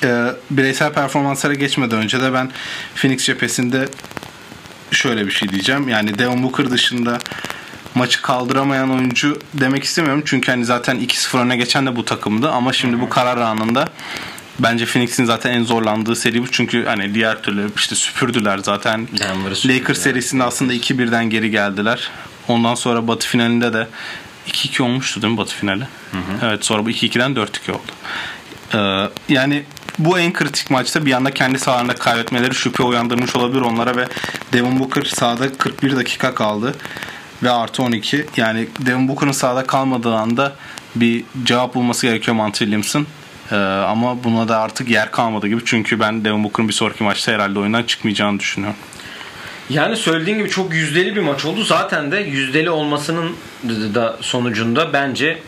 e, 0.03 0.31
bireysel 0.51 0.93
performanslara 0.93 1.53
geçmeden 1.53 1.99
önce 1.99 2.21
de 2.21 2.33
ben 2.33 2.51
Phoenix 2.95 3.25
cephesinde 3.25 3.89
şöyle 4.91 5.25
bir 5.25 5.31
şey 5.31 5.49
diyeceğim. 5.49 5.89
Yani 5.89 6.19
Devon 6.19 6.43
Booker 6.43 6.71
dışında 6.71 7.19
maçı 7.95 8.21
kaldıramayan 8.21 8.91
oyuncu 8.91 9.39
demek 9.53 9.83
istemiyorum. 9.83 10.23
Çünkü 10.25 10.51
hani 10.51 10.65
zaten 10.65 10.99
2-0 10.99 11.39
öne 11.39 11.57
geçen 11.57 11.85
de 11.85 11.95
bu 11.95 12.05
takımdı. 12.05 12.49
Ama 12.49 12.73
şimdi 12.73 13.01
bu 13.01 13.09
karar 13.09 13.37
anında 13.37 13.89
Bence 14.59 14.85
Phoenix'in 14.85 15.25
zaten 15.25 15.51
en 15.51 15.63
zorlandığı 15.63 16.15
seri 16.15 16.43
bu. 16.43 16.51
Çünkü 16.51 16.85
hani 16.85 17.13
diğer 17.13 17.41
türlü 17.41 17.69
işte 17.75 17.95
süpürdüler 17.95 18.57
zaten. 18.57 19.07
Süpürdüler. 19.55 19.79
Lakers 19.79 19.97
serisinde 19.97 20.43
aslında 20.43 20.73
2-1'den 20.73 21.29
geri 21.29 21.51
geldiler. 21.51 22.09
Ondan 22.47 22.75
sonra 22.75 23.07
Batı 23.07 23.27
finalinde 23.27 23.73
de 23.73 23.87
2-2 24.47 24.81
olmuştu 24.83 25.21
değil 25.21 25.33
mi 25.33 25.37
Batı 25.37 25.55
finali? 25.55 25.83
Evet 26.43 26.65
sonra 26.65 26.85
bu 26.85 26.91
2-2'den 26.91 27.31
4-2 27.31 27.71
oldu. 27.71 27.91
Ee, 28.73 29.09
yani 29.33 29.63
bu 29.99 30.19
en 30.19 30.33
kritik 30.33 30.71
maçta 30.71 31.05
bir 31.05 31.13
anda 31.13 31.31
kendi 31.31 31.59
sahalarında 31.59 31.95
kaybetmeleri 31.95 32.55
şüphe 32.55 32.83
uyandırmış 32.83 33.35
olabilir 33.35 33.61
onlara 33.61 33.95
ve 33.97 34.07
Devin 34.53 34.79
Booker 34.79 35.03
sahada 35.03 35.57
41 35.57 35.95
dakika 35.95 36.35
kaldı 36.35 36.75
ve 37.43 37.51
artı 37.51 37.83
12 37.83 38.25
yani 38.37 38.67
Devin 38.79 39.07
Booker'ın 39.07 39.31
sahada 39.31 39.63
kalmadığı 39.63 40.15
anda 40.15 40.55
bir 40.95 41.23
cevap 41.43 41.75
bulması 41.75 42.07
gerekiyor 42.07 42.35
Monty 42.35 42.57
Williams'ın. 42.57 43.07
Ee, 43.51 43.55
ama 43.55 44.23
buna 44.23 44.47
da 44.47 44.59
artık 44.59 44.89
yer 44.89 45.11
kalmadı 45.11 45.47
gibi 45.47 45.61
çünkü 45.65 45.99
ben 45.99 46.25
Devin 46.25 46.43
Booker'ın 46.43 46.67
bir 46.67 46.73
sonraki 46.73 47.03
maçta 47.03 47.31
herhalde 47.31 47.59
oyundan 47.59 47.83
çıkmayacağını 47.83 48.39
düşünüyorum. 48.39 48.77
Yani 49.69 49.95
söylediğin 49.95 50.37
gibi 50.37 50.49
çok 50.49 50.73
yüzdeli 50.73 51.15
bir 51.15 51.21
maç 51.21 51.45
oldu. 51.45 51.63
Zaten 51.63 52.11
de 52.11 52.17
yüzdeli 52.17 52.69
olmasının 52.69 53.35
da 53.93 54.17
sonucunda 54.21 54.93
bence 54.93 55.39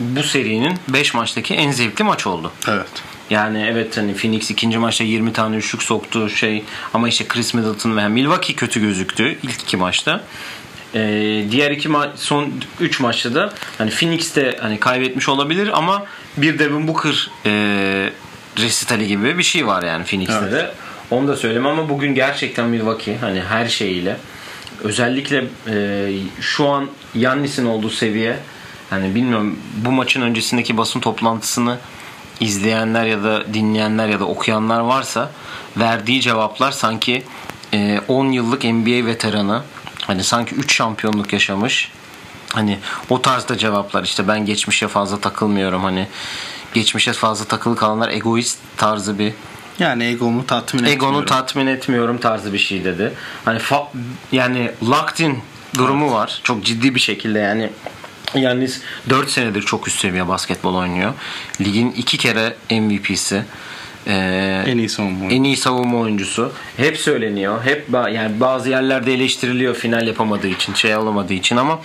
bu 0.00 0.22
serinin 0.22 0.78
5 0.88 1.14
maçtaki 1.14 1.54
en 1.54 1.70
zevkli 1.70 2.04
maç 2.04 2.26
oldu. 2.26 2.52
Evet. 2.68 2.86
Yani 3.30 3.66
evet 3.70 3.96
hani 3.96 4.14
Phoenix 4.14 4.50
ikinci 4.50 4.78
maçta 4.78 5.04
20 5.04 5.32
tane 5.32 5.56
üçlük 5.56 5.82
soktu 5.82 6.30
şey 6.30 6.64
ama 6.94 7.08
işte 7.08 7.28
Chris 7.28 7.54
Middleton 7.54 7.96
ve 7.96 8.08
Milwaukee 8.08 8.54
kötü 8.54 8.80
gözüktü 8.80 9.38
ilk 9.42 9.62
iki 9.62 9.76
maçta. 9.76 10.20
Ee, 10.94 11.44
diğer 11.50 11.70
iki 11.70 11.88
ma- 11.88 12.10
son 12.16 12.52
3 12.80 13.00
maçta 13.00 13.34
da 13.34 13.52
hani 13.78 13.90
Phoenix 13.90 14.36
de 14.36 14.56
hani 14.60 14.80
kaybetmiş 14.80 15.28
olabilir 15.28 15.70
ama 15.74 16.04
bir 16.36 16.58
Devin 16.58 16.88
Booker 16.88 17.30
e, 17.46 17.50
resitali 18.58 19.06
gibi 19.08 19.38
bir 19.38 19.42
şey 19.42 19.66
var 19.66 19.82
yani 19.82 20.04
Phoenix'te 20.04 20.38
Evet. 20.42 20.52
de. 20.52 20.70
Onu 21.10 21.28
da 21.28 21.36
söyleyeyim 21.36 21.66
ama 21.66 21.88
bugün 21.88 22.14
gerçekten 22.14 22.66
Milwaukee 22.68 23.16
hani 23.20 23.42
her 23.42 23.68
şeyiyle 23.68 24.16
özellikle 24.82 25.44
e, 25.68 26.08
şu 26.40 26.68
an 26.68 26.88
Yannis'in 27.14 27.66
olduğu 27.66 27.90
seviye 27.90 28.36
hani 28.90 29.14
bilmiyorum 29.14 29.58
bu 29.76 29.92
maçın 29.92 30.22
öncesindeki 30.22 30.76
basın 30.76 31.00
toplantısını 31.00 31.78
izleyenler 32.40 33.04
ya 33.04 33.22
da 33.24 33.54
dinleyenler 33.54 34.08
ya 34.08 34.20
da 34.20 34.24
okuyanlar 34.24 34.80
varsa 34.80 35.30
verdiği 35.76 36.20
cevaplar 36.20 36.72
sanki 36.72 37.22
e, 37.74 38.00
10 38.08 38.26
yıllık 38.32 38.64
NBA 38.64 39.06
veteranı 39.06 39.62
hani 40.06 40.24
sanki 40.24 40.54
3 40.54 40.74
şampiyonluk 40.74 41.32
yaşamış 41.32 41.92
hani 42.54 42.78
o 43.10 43.22
tarzda 43.22 43.58
cevaplar 43.58 44.04
işte 44.04 44.28
ben 44.28 44.46
geçmişe 44.46 44.88
fazla 44.88 45.20
takılmıyorum 45.20 45.84
hani 45.84 46.08
geçmişe 46.74 47.12
fazla 47.12 47.44
takılı 47.44 47.76
kalanlar 47.76 48.08
egoist 48.08 48.58
tarzı 48.76 49.18
bir 49.18 49.32
Yani 49.78 50.04
egomu 50.04 50.46
tatmin 50.46 50.84
egonu 50.84 50.92
etmiyorum. 50.94 51.26
tatmin 51.26 51.66
etmiyorum 51.66 52.18
tarzı 52.18 52.52
bir 52.52 52.58
şey 52.58 52.84
dedi. 52.84 53.12
Hani 53.44 53.58
fa- 53.58 53.86
yani 54.32 54.70
locked 54.82 55.18
in 55.24 55.38
durumu 55.74 56.12
var. 56.12 56.40
Çok 56.42 56.64
ciddi 56.64 56.94
bir 56.94 57.00
şekilde 57.00 57.38
yani 57.38 57.70
yani 58.34 58.68
4 59.10 59.30
senedir 59.30 59.62
çok 59.62 59.88
üst 59.88 60.00
seviye 60.00 60.28
basketbol 60.28 60.74
oynuyor. 60.74 61.12
Ligin 61.60 61.90
iki 61.90 62.18
kere 62.18 62.56
MVP'si. 62.70 63.44
Ee, 64.06 64.64
en 64.66 64.78
iyi 64.78 64.88
savunma. 64.88 65.32
en 65.32 65.42
iyi 65.42 65.56
savunma 65.56 65.98
oyuncusu. 65.98 66.52
Hep 66.76 66.96
söyleniyor. 66.96 67.64
Hep 67.64 67.86
yani 68.12 68.40
bazı 68.40 68.70
yerlerde 68.70 69.14
eleştiriliyor 69.14 69.74
final 69.74 70.06
yapamadığı 70.06 70.48
için, 70.48 70.74
şey 70.74 70.94
alamadığı 70.94 71.34
için 71.34 71.56
ama 71.56 71.80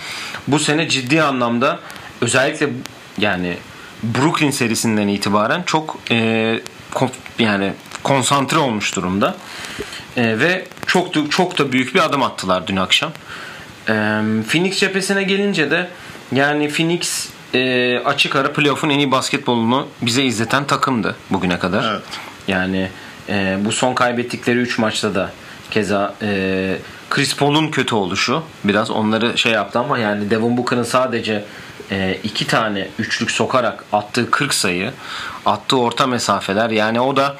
bu 0.47 0.59
sene 0.59 0.89
ciddi 0.89 1.21
anlamda 1.21 1.79
özellikle 2.21 2.69
yani 3.17 3.57
Brooklyn 4.03 4.51
serisinden 4.51 5.07
itibaren 5.07 5.63
çok 5.65 5.97
e, 6.11 6.59
yani 7.39 7.73
konsantre 8.03 8.57
olmuş 8.57 8.95
durumda. 8.95 9.35
E, 10.17 10.39
ve 10.39 10.65
çok 10.87 11.15
da, 11.15 11.29
çok 11.29 11.57
da 11.57 11.71
büyük 11.71 11.95
bir 11.95 11.99
adım 11.99 12.23
attılar 12.23 12.67
dün 12.67 12.75
akşam. 12.75 13.11
E, 13.87 13.93
Phoenix 14.49 14.79
cephesine 14.79 15.23
gelince 15.23 15.71
de 15.71 15.89
yani 16.31 16.69
Phoenix 16.69 17.29
e, 17.53 18.01
açık 18.05 18.35
ara 18.35 18.53
playoff'un 18.53 18.89
en 18.89 18.99
iyi 18.99 19.11
basketbolunu 19.11 19.87
bize 20.01 20.23
izleten 20.23 20.67
takımdı 20.67 21.15
bugüne 21.29 21.59
kadar. 21.59 21.91
Evet. 21.91 22.03
Yani 22.47 22.89
e, 23.29 23.57
bu 23.65 23.71
son 23.71 23.93
kaybettikleri 23.93 24.59
3 24.59 24.77
maçta 24.77 25.15
da 25.15 25.31
keza 25.71 26.15
e, 26.21 26.77
Chris 27.09 27.35
Paul'un 27.35 27.67
kötü 27.67 27.95
oluşu 27.95 28.43
biraz 28.63 28.91
onları 28.91 29.37
şey 29.37 29.51
yaptı 29.51 29.79
ama 29.79 29.97
yani 29.97 30.29
Devin 30.29 30.57
Booker'ın 30.57 30.83
sadece 30.83 31.45
e, 31.91 32.17
iki 32.23 32.47
tane 32.47 32.87
üçlük 32.99 33.31
sokarak 33.31 33.83
attığı 33.93 34.31
40 34.31 34.53
sayı, 34.53 34.91
attığı 35.45 35.77
orta 35.77 36.07
mesafeler 36.07 36.69
yani 36.69 37.01
o 37.01 37.15
da 37.15 37.37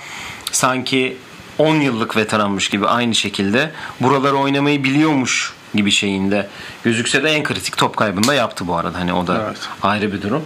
sanki 0.52 1.18
10 1.58 1.76
yıllık 1.76 2.16
veteranmış 2.18 2.70
gibi 2.70 2.88
aynı 2.88 3.16
şekilde 3.16 3.72
buraları 4.00 4.36
oynamayı 4.36 4.84
biliyormuş 4.84 5.54
gibi 5.76 5.92
şeyinde 5.92 6.48
gözükse 6.84 7.24
de 7.24 7.30
en 7.30 7.44
kritik 7.44 7.78
top 7.78 7.98
kaybında 7.98 8.34
yaptı 8.34 8.68
bu 8.68 8.76
arada. 8.76 9.00
Hani 9.00 9.14
o 9.14 9.28
da 9.28 9.44
Evet. 9.48 9.58
ayrı 9.82 10.14
bir 10.14 10.22
durum. 10.22 10.44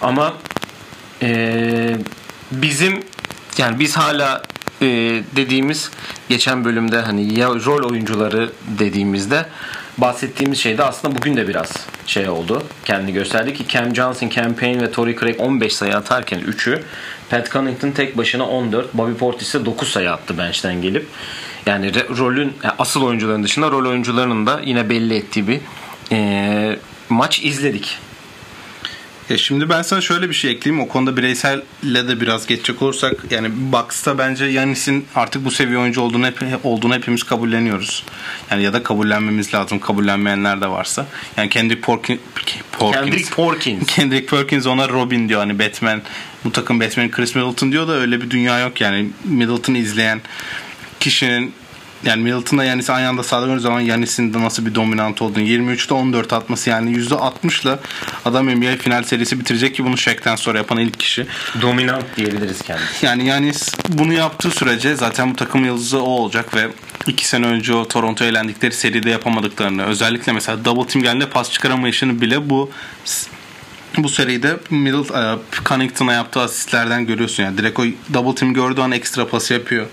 Ama 0.00 0.34
ee, 1.22 1.96
bizim 2.52 3.02
yani 3.58 3.78
biz 3.78 3.96
hala 3.96 4.42
e, 4.82 4.86
dediğimiz 5.36 5.90
geçen 6.28 6.64
bölümde 6.64 7.00
hani 7.00 7.38
ya 7.38 7.48
rol 7.48 7.90
oyuncuları 7.90 8.50
dediğimizde 8.78 9.46
bahsettiğimiz 9.98 10.58
şey 10.58 10.78
de 10.78 10.84
aslında 10.84 11.16
bugün 11.16 11.36
de 11.36 11.48
biraz 11.48 11.72
şey 12.06 12.28
oldu. 12.28 12.62
Kendi 12.84 13.12
gösterdi 13.12 13.54
ki 13.54 13.68
Cam 13.68 13.94
Johnson, 13.94 14.28
Cam 14.28 14.54
Payne 14.54 14.82
ve 14.82 14.90
Torrey 14.90 15.16
Craig 15.16 15.40
15 15.40 15.74
sayı 15.74 15.96
atarken 15.96 16.40
3'ü 16.40 16.82
Pat 17.30 17.52
Connaughton 17.52 17.90
tek 17.90 18.16
başına 18.16 18.48
14, 18.48 18.94
Bobby 18.94 19.12
Portis 19.12 19.48
ise 19.48 19.64
9 19.64 19.88
sayı 19.88 20.12
attı 20.12 20.38
bench'ten 20.38 20.82
gelip. 20.82 21.08
Yani 21.66 21.86
re- 21.86 22.18
rolün 22.18 22.52
yani 22.62 22.74
asıl 22.78 23.02
oyuncuların 23.02 23.44
dışında 23.44 23.70
rol 23.70 23.90
oyuncularının 23.90 24.46
da 24.46 24.60
yine 24.64 24.88
belli 24.88 25.14
ettiği 25.14 25.48
bir 25.48 25.60
e, 26.12 26.78
maç 27.08 27.44
izledik. 27.44 27.98
Ya 29.32 29.38
şimdi 29.38 29.68
ben 29.68 29.82
sana 29.82 30.00
şöyle 30.00 30.28
bir 30.28 30.34
şey 30.34 30.50
ekleyeyim. 30.50 30.84
O 30.84 30.88
konuda 30.88 31.16
bireyselle 31.16 32.08
de 32.08 32.20
biraz 32.20 32.46
geçecek 32.46 32.82
olursak 32.82 33.14
yani 33.30 33.48
Bucks'ta 33.72 34.18
bence 34.18 34.44
Yanis'in 34.44 35.06
artık 35.14 35.44
bu 35.44 35.50
seviye 35.50 35.78
oyuncu 35.78 36.00
olduğunu 36.00 36.26
hep, 36.26 36.36
olduğunu 36.64 36.94
hepimiz 36.94 37.22
kabulleniyoruz. 37.22 38.04
Yani 38.50 38.62
ya 38.62 38.72
da 38.72 38.82
kabullenmemiz 38.82 39.54
lazım. 39.54 39.80
Kabullenmeyenler 39.80 40.60
de 40.60 40.66
varsa. 40.66 41.06
Yani 41.36 41.48
Kendrick 41.48 41.80
Porkin, 41.80 42.20
Porkins. 42.72 43.04
Kendrick 43.04 43.34
Porkins. 43.34 43.86
Kendrick 43.96 44.26
Perkins 44.26 44.66
ona 44.66 44.88
Robin 44.88 45.28
diyor 45.28 45.40
hani 45.40 45.58
Batman. 45.58 46.02
Bu 46.44 46.52
takım 46.52 46.80
Batman 46.80 47.10
Chris 47.10 47.34
Middleton 47.34 47.72
diyor 47.72 47.88
da 47.88 47.92
öyle 47.92 48.20
bir 48.20 48.30
dünya 48.30 48.60
yok 48.60 48.80
yani. 48.80 49.10
Middleton'ı 49.24 49.78
izleyen 49.78 50.20
kişinin 51.02 51.54
yani 52.04 52.22
Middleton'la 52.22 52.64
Yanis 52.64 52.90
aynı 52.90 53.08
anda 53.08 53.22
sağladığımız 53.22 53.62
zaman 53.62 53.80
Yanis'in 53.80 54.34
de 54.34 54.42
nasıl 54.42 54.66
bir 54.66 54.74
dominant 54.74 55.22
olduğunu 55.22 55.42
23'te 55.42 55.94
14 55.94 56.32
atması 56.32 56.70
yani 56.70 56.96
%60'la 56.96 57.78
adam 58.24 58.50
NBA 58.50 58.76
final 58.76 59.02
serisi 59.02 59.40
bitirecek 59.40 59.74
ki 59.74 59.84
bunu 59.84 59.96
Shaq'ten 59.96 60.36
sonra 60.36 60.58
yapan 60.58 60.78
ilk 60.78 61.00
kişi. 61.00 61.26
Dominant 61.62 62.04
diyebiliriz 62.16 62.62
kendisi. 62.62 63.06
Yani 63.06 63.26
Yanis 63.26 63.74
bunu 63.88 64.12
yaptığı 64.12 64.50
sürece 64.50 64.96
zaten 64.96 65.30
bu 65.30 65.36
takım 65.36 65.64
yıldızı 65.64 66.02
o 66.02 66.10
olacak 66.10 66.54
ve 66.54 66.68
iki 67.06 67.28
sene 67.28 67.46
önce 67.46 67.74
o 67.74 67.88
Toronto 67.88 68.24
eğlendikleri 68.24 68.74
seride 68.74 69.10
yapamadıklarını 69.10 69.84
özellikle 69.84 70.32
mesela 70.32 70.64
double 70.64 70.86
team 70.86 71.02
geldiğinde 71.02 71.28
pas 71.28 71.50
çıkaramayışını 71.50 72.20
bile 72.20 72.50
bu 72.50 72.70
bu 73.96 74.08
seride 74.08 74.56
Middle 74.70 74.98
e, 75.32 75.38
Connington'a 75.64 76.12
yaptığı 76.12 76.40
asistlerden 76.40 77.06
görüyorsun 77.06 77.42
yani 77.42 77.58
direkt 77.58 77.80
o 77.80 77.84
double 78.14 78.34
team 78.34 78.54
gördüğü 78.54 78.80
an 78.80 78.92
ekstra 78.92 79.28
pas 79.28 79.50
yapıyor 79.50 79.86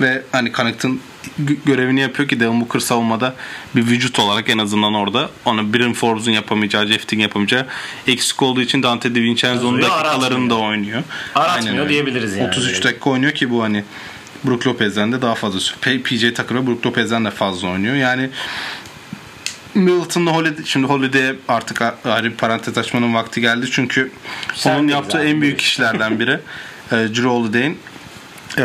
ve 0.00 0.22
hani 0.32 0.52
Connington 0.52 1.00
gö- 1.44 1.56
görevini 1.66 2.00
yapıyor 2.00 2.28
ki 2.28 2.40
Devin 2.40 2.60
Booker 2.60 2.80
savunmada 2.80 3.34
bir 3.76 3.86
vücut 3.86 4.18
olarak 4.18 4.48
en 4.50 4.58
azından 4.58 4.94
orada 4.94 5.30
ona 5.44 5.74
Bryn 5.74 5.92
Forbes'un 5.92 6.30
yapamayacağı, 6.32 6.86
Jeff 6.86 7.12
yapamayacağı 7.12 7.66
eksik 8.06 8.42
olduğu 8.42 8.60
için 8.60 8.82
Dante 8.82 9.14
DiVincenzo'nun 9.14 9.82
Aratmıyor. 9.82 10.04
dakikalarında 10.04 10.54
oynuyor. 10.54 11.02
Aratmıyor 11.34 11.66
Aynen 11.68 11.78
öyle. 11.78 11.88
diyebiliriz 11.90 12.36
yani. 12.36 12.48
33 12.48 12.84
dakika 12.84 13.10
oynuyor 13.10 13.32
ki 13.32 13.50
bu 13.50 13.62
hani 13.62 13.84
Brook 14.44 14.66
Lopez'den 14.66 15.12
de 15.12 15.22
daha 15.22 15.34
fazla 15.34 15.58
PJ 16.04 16.20
Tucker 16.34 16.54
ve 16.54 16.66
Brook 16.66 16.86
Lopez'den 16.86 17.24
de 17.24 17.30
fazla 17.30 17.68
oynuyor. 17.68 17.94
Yani 17.94 18.30
Middleton'la 19.76 20.34
Holiday, 20.34 20.64
şimdi 20.64 20.86
Holiday'e 20.86 21.34
artık 21.48 21.82
ayrı 22.04 22.30
bir 22.30 22.36
parantez 22.36 22.78
açmanın 22.78 23.14
vakti 23.14 23.40
geldi 23.40 23.66
çünkü 23.70 24.10
Sen 24.54 24.78
onun 24.78 24.88
yaptığı 24.88 25.18
en 25.18 25.40
büyük 25.40 25.60
işlerden 25.60 26.20
biri 26.20 26.32
e, 26.92 26.96
Drew 26.96 27.28
Holiday'in 27.28 27.78
e, 28.58 28.64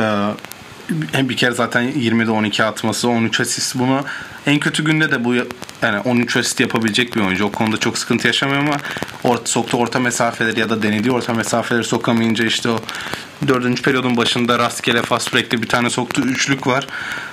hem 1.11 1.29
bir 1.29 1.37
kere 1.37 1.51
zaten 1.51 1.83
20'de 1.83 2.31
12 2.31 2.63
atması 2.63 3.09
13 3.09 3.39
asist 3.39 3.75
bunu 3.75 4.03
en 4.47 4.59
kötü 4.59 4.83
günde 4.83 5.11
de 5.11 5.23
bu 5.25 5.35
yani 5.81 5.99
13 5.99 6.37
asist 6.37 6.59
yapabilecek 6.59 7.15
bir 7.15 7.21
oyuncu. 7.21 7.45
O 7.45 7.51
konuda 7.51 7.77
çok 7.77 7.97
sıkıntı 7.97 8.27
yaşamıyor 8.27 8.61
ama 8.61 8.77
orta, 9.23 9.45
soktu 9.45 9.77
orta 9.77 9.99
mesafeleri 9.99 10.59
ya 10.59 10.69
da 10.69 10.83
denediği 10.83 11.13
orta 11.13 11.33
mesafeleri 11.33 11.83
sokamayınca 11.83 12.45
işte 12.45 12.69
o 12.69 12.79
dördüncü 13.47 13.83
periyodun 13.83 14.17
başında 14.17 14.59
rastgele 14.59 15.01
fast 15.01 15.33
break'te 15.33 15.61
bir 15.61 15.67
tane 15.67 15.89
soktu 15.89 16.21
üçlük 16.21 16.67
var. 16.67 16.87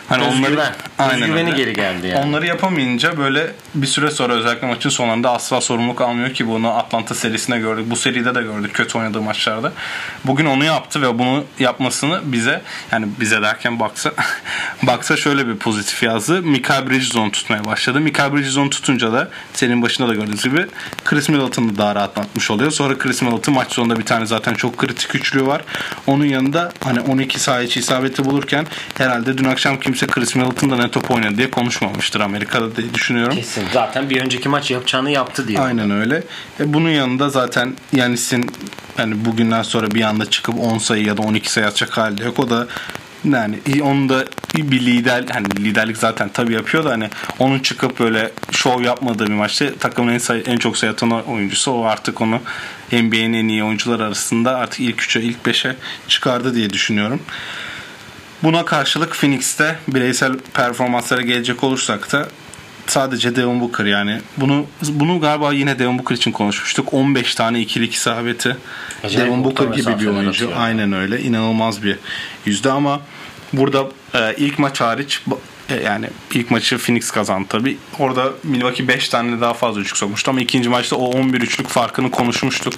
Hani 0.08 0.24
Özgüven. 0.24 0.72
Aynen 0.98 1.22
Özgüveni 1.22 1.48
öyle. 1.48 1.56
geri 1.56 1.72
geldi 1.72 2.06
yani. 2.06 2.26
Onları 2.26 2.46
yapamayınca 2.46 3.18
böyle 3.18 3.52
bir 3.74 3.86
süre 3.86 4.10
sonra 4.10 4.32
özellikle 4.32 4.66
maçın 4.66 4.90
sonunda 4.90 5.30
asla 5.30 5.60
sorumluluk 5.60 6.00
almıyor 6.00 6.34
ki 6.34 6.48
bunu 6.48 6.68
Atlanta 6.68 7.14
serisinde 7.14 7.58
gördük. 7.58 7.84
Bu 7.90 7.96
seride 7.96 8.34
de 8.34 8.42
gördük 8.42 8.74
kötü 8.74 8.98
oynadığı 8.98 9.20
maçlarda. 9.22 9.72
Bugün 10.24 10.46
onu 10.46 10.64
yaptı 10.64 11.02
ve 11.02 11.18
bunu 11.18 11.44
yapmasını 11.58 12.20
bize 12.24 12.62
yani 12.92 13.06
bize 13.20 13.42
derken 13.42 13.80
baksa 13.80 14.12
baksa 14.82 15.16
şöyle 15.16 15.48
bir 15.48 15.56
pozitif 15.56 16.02
yazdı. 16.02 16.42
Mikael 16.42 16.90
Bridgestone 16.90 17.30
tutmaya 17.30 17.64
başladı. 17.64 18.00
Mikael 18.00 18.32
Bridgestone 18.32 18.70
tutunca 18.70 19.12
da 19.12 19.28
senin 19.54 19.82
başında 19.82 20.08
da 20.08 20.14
gördüğünüz 20.14 20.42
gibi 20.42 20.66
Chris 21.04 21.28
Middleton'ı 21.28 21.78
daha 21.78 21.94
rahatlatmış 21.94 22.50
oluyor. 22.50 22.70
Sonra 22.70 22.98
Chris 22.98 23.22
Middleton 23.22 23.54
maç 23.54 23.72
sonunda 23.72 23.98
bir 23.98 24.04
tane 24.04 24.26
zaten 24.26 24.54
çok 24.54 24.76
kritik 24.76 25.14
üçlü 25.14 25.46
var. 25.46 25.62
Onun 26.06 26.24
yanında 26.24 26.72
hani 26.84 27.00
12 27.00 27.40
saha 27.40 27.62
içi 27.62 27.80
isabeti 27.80 28.24
bulurken 28.24 28.66
herhalde 28.98 29.38
dün 29.38 29.44
akşam 29.44 29.80
kimse 29.80 29.97
Chris 30.06 30.36
Middleton'da 30.36 30.76
ne 30.76 30.90
top 30.90 31.10
oynadı 31.10 31.36
diye 31.36 31.50
konuşmamıştır 31.50 32.20
Amerika'da 32.20 32.76
diye 32.76 32.94
düşünüyorum. 32.94 33.36
Kesin. 33.36 33.64
Zaten 33.72 34.10
bir 34.10 34.20
önceki 34.20 34.48
maç 34.48 34.70
yapacağını 34.70 35.10
yaptı 35.10 35.48
diye. 35.48 35.58
Aynen 35.58 35.90
öyle. 35.90 36.22
E 36.60 36.72
bunun 36.72 36.90
yanında 36.90 37.30
zaten 37.30 37.74
Yanis'in 37.92 38.50
yani 38.98 39.24
bugünden 39.24 39.62
sonra 39.62 39.90
bir 39.90 40.02
anda 40.02 40.30
çıkıp 40.30 40.60
10 40.60 40.78
sayı 40.78 41.04
ya 41.04 41.16
da 41.16 41.22
12 41.22 41.52
sayı 41.52 41.66
atacak 41.66 41.98
hali 41.98 42.22
yok. 42.22 42.38
O 42.38 42.50
da 42.50 42.66
yani 43.24 43.58
onun 43.82 44.08
da 44.08 44.24
bir 44.54 44.80
lider 44.80 45.24
hani 45.32 45.46
liderlik 45.56 45.96
zaten 45.96 46.28
tabii 46.28 46.52
yapıyor 46.52 46.84
da 46.84 46.90
hani 46.90 47.10
onun 47.38 47.58
çıkıp 47.58 48.00
böyle 48.00 48.30
şov 48.50 48.82
yapmadığı 48.82 49.26
bir 49.26 49.32
maçta 49.32 49.74
takımın 49.74 50.12
en 50.12 50.18
sayı, 50.18 50.42
en 50.42 50.56
çok 50.56 50.78
sayı 50.78 50.92
atan 50.92 51.10
oyuncusu 51.10 51.72
o 51.72 51.84
artık 51.84 52.20
onu 52.20 52.40
NBA'nin 52.92 53.32
en 53.32 53.48
iyi 53.48 53.64
oyuncular 53.64 54.00
arasında 54.00 54.56
artık 54.56 54.80
ilk 54.80 55.00
3'e 55.00 55.22
ilk 55.22 55.46
5'e 55.46 55.76
çıkardı 56.08 56.54
diye 56.54 56.70
düşünüyorum. 56.70 57.20
Buna 58.42 58.64
karşılık 58.64 59.14
Phoenix'te 59.14 59.78
bireysel 59.88 60.32
performanslara 60.54 61.22
gelecek 61.22 61.64
olursak 61.64 62.12
da 62.12 62.28
sadece 62.86 63.36
Devin 63.36 63.60
Booker 63.60 63.84
yani 63.84 64.20
bunu 64.36 64.66
bunu 64.82 65.20
galiba 65.20 65.52
yine 65.52 65.78
Devin 65.78 65.98
Booker 65.98 66.16
için 66.16 66.32
konuşmuştuk. 66.32 66.94
15 66.94 67.34
tane 67.34 67.60
ikilik 67.60 67.94
isabeti. 67.94 68.56
Acayip 69.04 69.30
Devin 69.30 69.44
Booker 69.44 69.64
gibi 69.64 70.00
bir 70.00 70.06
oyuncu. 70.06 70.30
atıyor. 70.30 70.52
Aynen 70.56 70.92
öyle. 70.92 71.20
İnanılmaz 71.20 71.82
bir 71.82 71.98
yüzde 72.46 72.70
ama 72.70 73.00
burada 73.52 73.86
e, 74.14 74.34
ilk 74.36 74.58
maç 74.58 74.80
hariç 74.80 75.22
e, 75.68 75.74
yani 75.74 76.06
ilk 76.34 76.50
maçı 76.50 76.78
Phoenix 76.78 77.10
kazandı 77.10 77.46
tabi. 77.48 77.78
Orada 77.98 78.32
Milwaukee 78.42 78.88
5 78.88 79.08
tane 79.08 79.40
daha 79.40 79.54
fazla 79.54 79.80
üçlük 79.80 79.96
sokmuştu 79.96 80.30
ama 80.30 80.40
ikinci 80.40 80.68
maçta 80.68 80.96
o 80.96 81.04
11 81.04 81.40
üçlük 81.40 81.68
farkını 81.68 82.10
konuşmuştuk. 82.10 82.74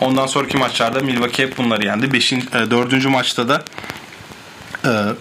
Ondan 0.00 0.26
sonraki 0.26 0.56
maçlarda 0.56 1.00
Milwaukee 1.00 1.46
hep 1.46 1.58
bunları 1.58 1.84
yendi. 1.84 2.12
Beşinci, 2.12 2.46
e, 2.46 2.70
dördüncü 2.70 3.08
maçta 3.08 3.48
da 3.48 3.64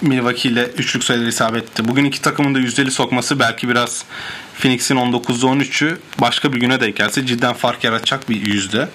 Milwaukee 0.01 0.50
ile 0.50 0.66
üçlük 0.78 1.04
sayıları 1.04 1.30
isabet. 1.30 1.63
Bugün 1.84 2.06
iki 2.06 2.22
takımın 2.22 2.56
da 2.56 2.60
yüzdeli 2.60 2.92
sokması 2.92 3.39
belki 3.39 3.70
biraz 3.70 4.06
Phoenix'in 4.60 4.96
19'da 4.96 5.46
13'ü 5.48 5.98
başka 6.22 6.54
bir 6.54 6.60
güne 6.60 6.82
denk 6.82 6.96
gelse 6.96 7.25
cidden 7.25 7.54
fark 7.54 7.84
yaratacak 7.84 8.30
bir 8.30 8.46
yüzde. 8.46 8.89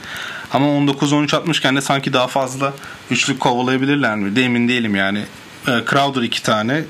Ama 0.53 0.67
19-13 0.67 1.37
atmışken 1.37 1.77
de 1.77 1.81
sanki 1.81 2.13
daha 2.13 2.27
fazla 2.27 2.73
üçlük 3.11 3.41
kovalayabilirler 3.41 4.17
mi? 4.17 4.37
De 4.37 4.43
emin 4.43 4.69
değilim 4.69 4.95
yani. 4.95 5.19
E, 5.69 5.71
Crowder 5.91 6.23
iki 6.23 6.43
tane, 6.43 6.85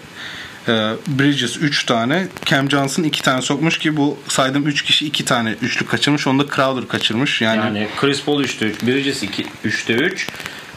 e, 0.68 0.72
Bridges 1.06 1.56
3 1.56 1.84
tane, 1.84 2.28
Cam 2.44 2.70
Johnson 2.70 3.02
2 3.02 3.22
tane 3.22 3.42
sokmuş 3.42 3.78
ki 3.78 3.96
bu 3.96 4.18
saydığım 4.28 4.66
3 4.66 4.82
kişi 4.82 5.06
2 5.06 5.24
tane 5.24 5.50
üçlük 5.62 5.88
kaçırmış. 5.88 6.26
Onu 6.26 6.38
da 6.38 6.54
Crowder 6.56 6.88
kaçırmış. 6.88 7.42
Yani 7.42 7.58
Yani 7.58 7.88
Chris 8.00 8.22
Paul 8.24 8.42
3'te 8.42 8.66
3, 8.66 8.82
Bridges 8.82 9.22
2, 9.22 9.46
3'te 9.64 9.92
3, 9.92 10.28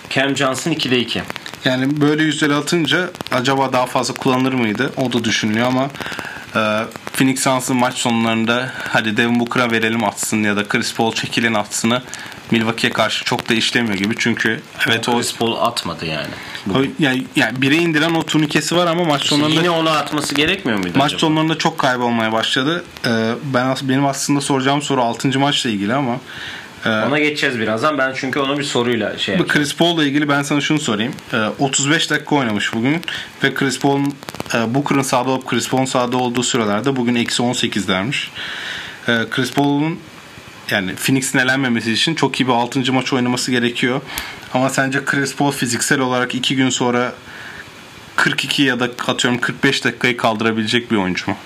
Cam 0.09 0.37
Johnson 0.37 0.71
2'de 0.71 0.99
2. 0.99 1.21
Yani 1.65 2.01
böyle 2.01 2.23
yüzdeli 2.23 2.53
atınca 2.53 3.09
acaba 3.31 3.73
daha 3.73 3.85
fazla 3.85 4.13
kullanılır 4.13 4.53
mıydı? 4.53 4.91
O 4.97 5.13
da 5.13 5.23
düşünülüyor 5.23 5.67
ama 5.67 5.89
e, 6.55 6.83
Phoenix 7.13 7.43
Suns'ın 7.43 7.77
maç 7.77 7.97
sonlarında 7.97 8.71
hadi 8.89 9.17
Devin 9.17 9.39
Booker'a 9.39 9.71
verelim 9.71 10.03
atsın 10.03 10.43
ya 10.43 10.55
da 10.55 10.67
Chris 10.67 10.95
Paul 10.95 11.13
çekilin 11.13 11.53
atsını 11.53 12.01
Milwaukee'ye 12.51 12.93
karşı 12.93 13.25
çok 13.25 13.49
da 13.49 13.53
işlemiyor 13.53 13.95
gibi. 13.95 14.15
Çünkü 14.17 14.61
evet 14.87 15.09
o, 15.09 15.17
Chris 15.17 15.35
Paul 15.35 15.55
atmadı 15.61 16.05
yani. 16.05 16.27
o 16.75 16.77
yani, 16.99 17.25
yani 17.35 17.61
bire 17.61 17.75
indiren 17.75 18.15
o 18.15 18.23
turnikesi 18.23 18.75
var 18.75 18.87
ama 18.87 19.03
maç 19.03 19.23
sonlarında 19.23 19.55
Yine 19.55 19.69
onu 19.69 19.89
atması 19.89 20.35
gerekmiyor 20.35 20.77
muydu 20.79 20.97
maç 20.97 21.05
acaba? 21.05 21.19
sonlarında 21.19 21.57
çok 21.57 21.77
kaybolmaya 21.77 22.31
başladı. 22.31 22.85
E, 23.05 23.33
ben 23.43 23.75
benim 23.81 24.05
aslında 24.05 24.41
soracağım 24.41 24.81
soru 24.81 25.03
6. 25.03 25.39
maçla 25.39 25.69
ilgili 25.69 25.93
ama 25.93 26.19
Ona 26.85 27.19
geçeceğiz 27.19 27.59
birazdan. 27.59 27.97
Ben 27.97 28.13
çünkü 28.15 28.39
ona 28.39 28.59
bir 28.59 28.63
soruyla 28.63 29.17
şey 29.17 29.39
Bu. 29.39 29.47
Chris 29.47 29.75
Paul'la 29.75 30.03
ilgili 30.03 30.29
ben 30.29 30.43
sana 30.43 30.61
şunu 30.61 30.79
sorayım. 30.79 31.13
Ee, 31.33 31.37
35 31.59 32.09
dakika 32.09 32.35
oynamış 32.35 32.73
bugün 32.73 33.01
ve 33.43 33.53
Chris 33.53 33.79
Paul'un 33.79 34.13
e, 34.53 34.73
Booker'ın 34.73 35.01
sahada 35.01 35.29
olup 35.29 35.47
Chris 35.47 35.69
Paul'un 35.69 35.85
sahada 35.85 36.17
olduğu 36.17 36.43
sürelerde 36.43 36.95
bugün 36.95 37.15
eksi 37.15 37.43
18 37.43 37.87
dermiş. 37.87 38.31
Ee, 39.07 39.25
Chris 39.31 39.53
Paul'un 39.53 39.99
yani 40.71 40.95
Phoenix'in 40.95 41.39
elenmemesi 41.39 41.91
için 41.91 42.15
çok 42.15 42.39
iyi 42.39 42.47
bir 42.47 42.53
6. 42.53 42.93
maç 42.93 43.13
oynaması 43.13 43.51
gerekiyor. 43.51 44.01
Ama 44.53 44.69
sence 44.69 45.05
Chris 45.05 45.35
Paul 45.35 45.51
fiziksel 45.51 45.99
olarak 45.99 46.35
2 46.35 46.55
gün 46.55 46.69
sonra 46.69 47.13
42 48.15 48.63
ya 48.63 48.79
da 48.79 48.89
atıyorum 49.07 49.39
45 49.39 49.83
dakikayı 49.83 50.17
kaldırabilecek 50.17 50.91
bir 50.91 50.95
oyuncu 50.95 51.31
mu? 51.31 51.37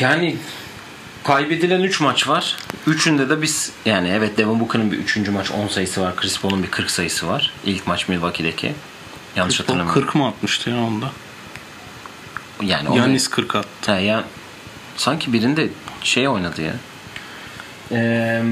Yani 0.00 0.36
kaybedilen 1.26 1.82
3 1.82 2.00
maç 2.00 2.28
var. 2.28 2.56
Üçünde 2.86 3.28
de 3.28 3.42
biz 3.42 3.72
yani 3.84 4.08
evet 4.08 4.38
Devin 4.38 4.60
Booker'ın 4.60 4.92
bir 4.92 4.98
3. 4.98 5.28
maç 5.28 5.50
10 5.50 5.68
sayısı 5.68 6.02
var. 6.02 6.16
Chris 6.16 6.40
Paul'un 6.40 6.62
bir 6.62 6.70
40 6.70 6.90
sayısı 6.90 7.28
var. 7.28 7.52
İlk 7.64 7.86
maç 7.86 8.08
Milwaukee'deki. 8.08 8.74
Yanlış 9.36 9.56
Chris 9.56 9.68
hatırlamıyorum. 9.68 10.02
40 10.02 10.14
mı 10.14 10.26
atmıştı 10.26 10.70
ya 10.70 10.76
onda? 10.76 11.10
Yani 12.62 12.88
o 12.88 12.96
Yanis 12.96 13.28
40 13.28 13.56
attı. 13.56 13.92
Ha, 13.92 13.98
ya, 13.98 14.24
sanki 14.96 15.32
birinde 15.32 15.68
şey 16.02 16.28
oynadı 16.28 16.62
ya. 16.62 16.74
Ee, 17.92 18.42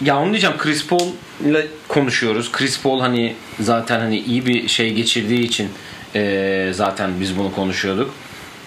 ya 0.00 0.18
onu 0.18 0.30
diyeceğim 0.30 0.56
Chris 0.58 0.86
Paul 0.86 1.08
ile 1.44 1.66
konuşuyoruz. 1.88 2.52
Chris 2.52 2.82
Paul 2.82 3.00
hani 3.00 3.36
zaten 3.60 4.00
hani 4.00 4.18
iyi 4.18 4.46
bir 4.46 4.68
şey 4.68 4.94
geçirdiği 4.94 5.40
için 5.40 5.70
ee, 6.14 6.72
zaten 6.74 7.10
biz 7.20 7.38
bunu 7.38 7.54
konuşuyorduk. 7.54 8.14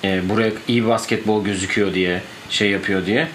Ee, 0.04 0.30
buraya 0.30 0.52
iyi 0.68 0.88
basketbol 0.88 1.44
gözüküyor 1.44 1.94
diye 1.94 2.22
şey 2.50 2.70
yapıyor 2.70 3.06
diye. 3.06 3.28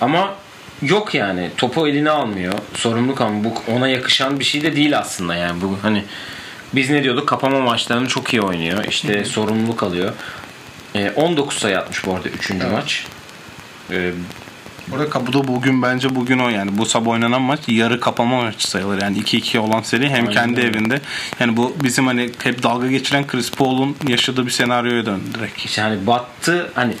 Ama 0.00 0.34
yok 0.82 1.14
yani 1.14 1.50
topu 1.56 1.88
eline 1.88 2.10
almıyor. 2.10 2.54
Sorumluluk 2.74 3.20
ama 3.20 3.44
bu 3.44 3.54
ona 3.72 3.88
yakışan 3.88 4.40
bir 4.40 4.44
şey 4.44 4.62
de 4.62 4.76
değil 4.76 4.98
aslında 4.98 5.34
yani 5.34 5.62
bu 5.62 5.78
hani 5.82 6.04
biz 6.74 6.90
ne 6.90 7.02
diyorduk 7.02 7.28
kapama 7.28 7.60
maçlarını 7.60 8.08
çok 8.08 8.32
iyi 8.32 8.42
oynuyor. 8.42 8.84
İşte 8.84 9.24
sorumluluk 9.24 9.82
alıyor. 9.82 10.12
Ee, 10.94 11.12
19 11.16 11.58
sayı 11.58 11.78
atmış 11.78 12.06
bu 12.06 12.14
arada 12.14 12.28
3. 12.28 12.50
maç. 12.50 13.06
Ee, 13.90 14.12
Burada 14.90 15.10
kapıda 15.10 15.48
bugün 15.48 15.82
bence 15.82 16.14
bugün 16.14 16.38
o 16.38 16.48
yani 16.48 16.78
bu 16.78 16.86
sabah 16.86 17.10
oynanan 17.10 17.42
maç 17.42 17.60
yarı 17.68 18.00
kapama 18.00 18.42
maçı 18.42 18.70
sayılır. 18.70 19.02
Yani 19.02 19.18
2-2 19.18 19.58
olan 19.58 19.82
seri 19.82 20.08
hem 20.08 20.14
Aynen 20.14 20.32
kendi 20.32 20.60
evinde. 20.60 21.00
Yani 21.40 21.56
bu 21.56 21.76
bizim 21.82 22.06
hani 22.06 22.30
hep 22.42 22.62
dalga 22.62 22.86
geçiren 22.86 23.26
Chris 23.26 23.50
Paul'un 23.50 23.96
yaşadığı 24.08 24.46
bir 24.46 24.50
senaryoya 24.50 25.06
döndü 25.06 25.24
direkt. 25.34 25.64
işte 25.64 25.82
hani 25.82 26.06
battı 26.06 26.70
hani 26.74 26.94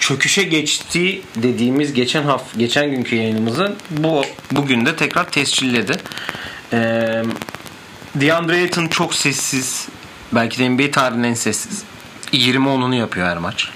çöküşe 0.00 0.42
geçti 0.42 1.22
dediğimiz 1.36 1.92
geçen 1.92 2.22
hafta 2.22 2.58
geçen 2.58 2.90
günkü 2.90 3.16
yayınımızı 3.16 3.76
bu 3.90 4.24
bugün 4.52 4.86
de 4.86 4.96
tekrar 4.96 5.30
tescilledi. 5.30 5.96
Ee, 6.72 7.22
DeAndre 8.14 8.54
Ayton 8.54 8.86
çok 8.86 9.14
sessiz. 9.14 9.88
Belki 10.32 10.58
de 10.58 10.68
NBA 10.68 10.90
tarihinin 10.90 11.28
en 11.28 11.34
sessiz. 11.34 11.82
20 12.32 12.68
onunu 12.68 12.94
yapıyor 12.94 13.26
her 13.26 13.38
maç. 13.38 13.68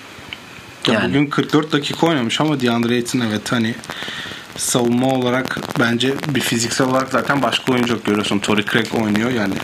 Ya 0.86 0.94
Yani. 0.94 1.08
Bugün 1.08 1.26
44 1.26 1.72
dakika 1.72 2.06
oynamış 2.06 2.40
ama 2.40 2.60
DeAndre 2.60 2.94
Ayton 2.94 3.20
evet 3.20 3.52
hani 3.52 3.74
savunma 4.58 5.06
olarak 5.06 5.58
bence 5.80 6.14
bir 6.28 6.40
fiziksel 6.40 6.86
olarak 6.86 7.08
zaten 7.08 7.42
başka 7.42 7.72
oyuncu 7.72 7.92
yok 7.92 8.04
görüyorsun. 8.04 8.38
Torrey 8.38 8.64
Craig 8.64 8.94
oynuyor 8.94 9.30
yani 9.30 9.54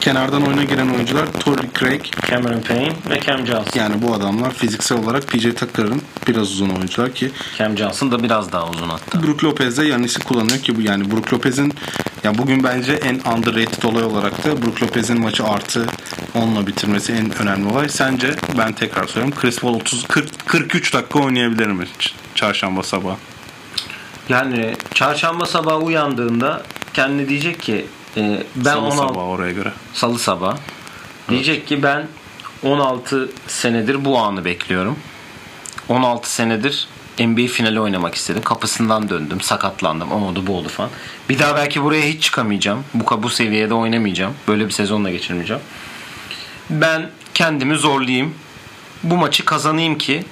kenardan 0.00 0.46
oyuna 0.46 0.64
giren 0.64 0.88
oyuncular 0.88 1.26
Torrey 1.40 1.68
Craig 1.78 2.02
Cameron 2.30 2.60
Payne 2.60 2.92
ve 3.10 3.20
Cam 3.20 3.46
Johnson. 3.46 3.80
yani 3.80 4.02
bu 4.02 4.14
adamlar 4.14 4.54
fiziksel 4.54 4.98
olarak 4.98 5.26
PJ 5.28 5.54
Tucker'ın 5.54 6.02
biraz 6.28 6.50
uzun 6.52 6.68
oyuncular 6.68 7.14
ki 7.14 7.30
Cam 7.58 7.76
Johnson 7.78 8.10
da 8.12 8.22
biraz 8.22 8.52
daha 8.52 8.68
uzun 8.68 8.88
hatta. 8.88 9.22
Brook 9.22 9.44
Lopez 9.44 9.78
de 9.78 9.84
Yanis'i 9.84 10.20
kullanıyor 10.20 10.58
ki 10.58 10.76
bu 10.76 10.80
yani 10.80 11.10
Brook 11.10 11.32
Lopez'in 11.32 11.72
ya 12.24 12.38
bugün 12.38 12.64
bence 12.64 12.92
en 12.92 13.14
underrated 13.14 13.82
olay 13.82 14.04
olarak 14.04 14.44
da 14.44 14.62
Brook 14.62 14.82
Lopez'in 14.82 15.20
maçı 15.20 15.44
artı 15.44 15.86
onunla 16.34 16.66
bitirmesi 16.66 17.12
en 17.12 17.38
önemli 17.42 17.68
olay. 17.68 17.88
Sence 17.88 18.34
ben 18.58 18.72
tekrar 18.72 19.06
söylüyorum 19.06 19.40
Chris 19.40 19.58
Paul 19.60 19.74
30 19.74 20.04
40 20.08 20.46
43 20.46 20.94
dakika 20.94 21.18
oynayabilir 21.18 21.66
mi 21.66 21.84
çarşamba 22.34 22.82
sabahı? 22.82 23.16
Yani 24.28 24.74
çarşamba 24.94 25.46
sabahı 25.46 25.76
uyandığında 25.76 26.62
kendine 26.94 27.28
diyecek 27.28 27.62
ki 27.62 27.86
e, 28.16 28.42
ben 28.56 28.72
Salı 28.72 28.80
16 28.80 28.96
sabahı 28.96 29.24
oraya 29.24 29.52
göre. 29.52 29.72
salı 29.94 30.18
sabah 30.18 30.56
diyecek 31.28 31.66
ki 31.66 31.82
ben 31.82 32.08
16 32.62 33.30
senedir 33.46 34.04
bu 34.04 34.18
anı 34.18 34.44
bekliyorum. 34.44 34.98
16 35.88 36.32
senedir 36.32 36.88
NBA 37.18 37.46
finali 37.46 37.80
oynamak 37.80 38.14
istedim. 38.14 38.42
Kapısından 38.42 39.08
döndüm, 39.08 39.40
sakatlandım, 39.40 40.12
o 40.12 40.28
oldu 40.28 40.46
bu 40.46 40.56
oldu 40.56 40.68
falan. 40.68 40.90
Bir 41.28 41.38
daha 41.38 41.56
belki 41.56 41.82
buraya 41.82 42.02
hiç 42.02 42.22
çıkamayacağım. 42.22 42.84
Bu 42.94 43.22
bu 43.22 43.30
seviyede 43.30 43.74
oynamayacağım. 43.74 44.34
Böyle 44.48 44.66
bir 44.66 44.70
sezonla 44.70 45.10
geçirmeyeceğim. 45.10 45.62
Ben 46.70 47.10
kendimi 47.34 47.76
zorlayayım. 47.76 48.34
Bu 49.02 49.16
maçı 49.16 49.44
kazanayım 49.44 49.98
ki 49.98 50.24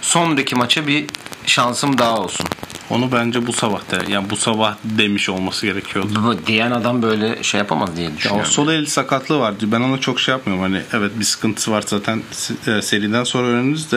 sonraki 0.00 0.54
maça 0.54 0.86
bir 0.86 1.04
şansım 1.46 1.98
daha 1.98 2.18
olsun. 2.18 2.46
Onu 2.92 3.12
bence 3.12 3.46
bu 3.46 3.52
sabah 3.52 3.80
da 3.90 4.10
yani 4.10 4.30
bu 4.30 4.36
sabah 4.36 4.74
demiş 4.84 5.28
olması 5.28 5.66
gerekiyordu. 5.66 6.22
Bu 6.24 6.46
diyen 6.46 6.70
adam 6.70 7.02
böyle 7.02 7.42
şey 7.42 7.58
yapamaz 7.58 7.96
diye 7.96 8.06
Ya 8.06 8.12
o 8.12 8.16
düşünüyorum. 8.16 8.50
sol 8.50 8.68
el 8.68 8.86
sakatlığı 8.86 9.38
vardı. 9.38 9.64
Ben 9.72 9.80
ona 9.80 9.98
çok 10.00 10.20
şey 10.20 10.32
yapmıyorum. 10.32 10.62
Hani 10.64 10.82
evet 10.92 11.10
bir 11.18 11.24
sıkıntısı 11.24 11.72
var 11.72 11.84
zaten 11.86 12.22
e, 12.66 12.82
seriden 12.82 13.24
sonra 13.24 13.46
öğreniriz 13.46 13.92
de. 13.92 13.96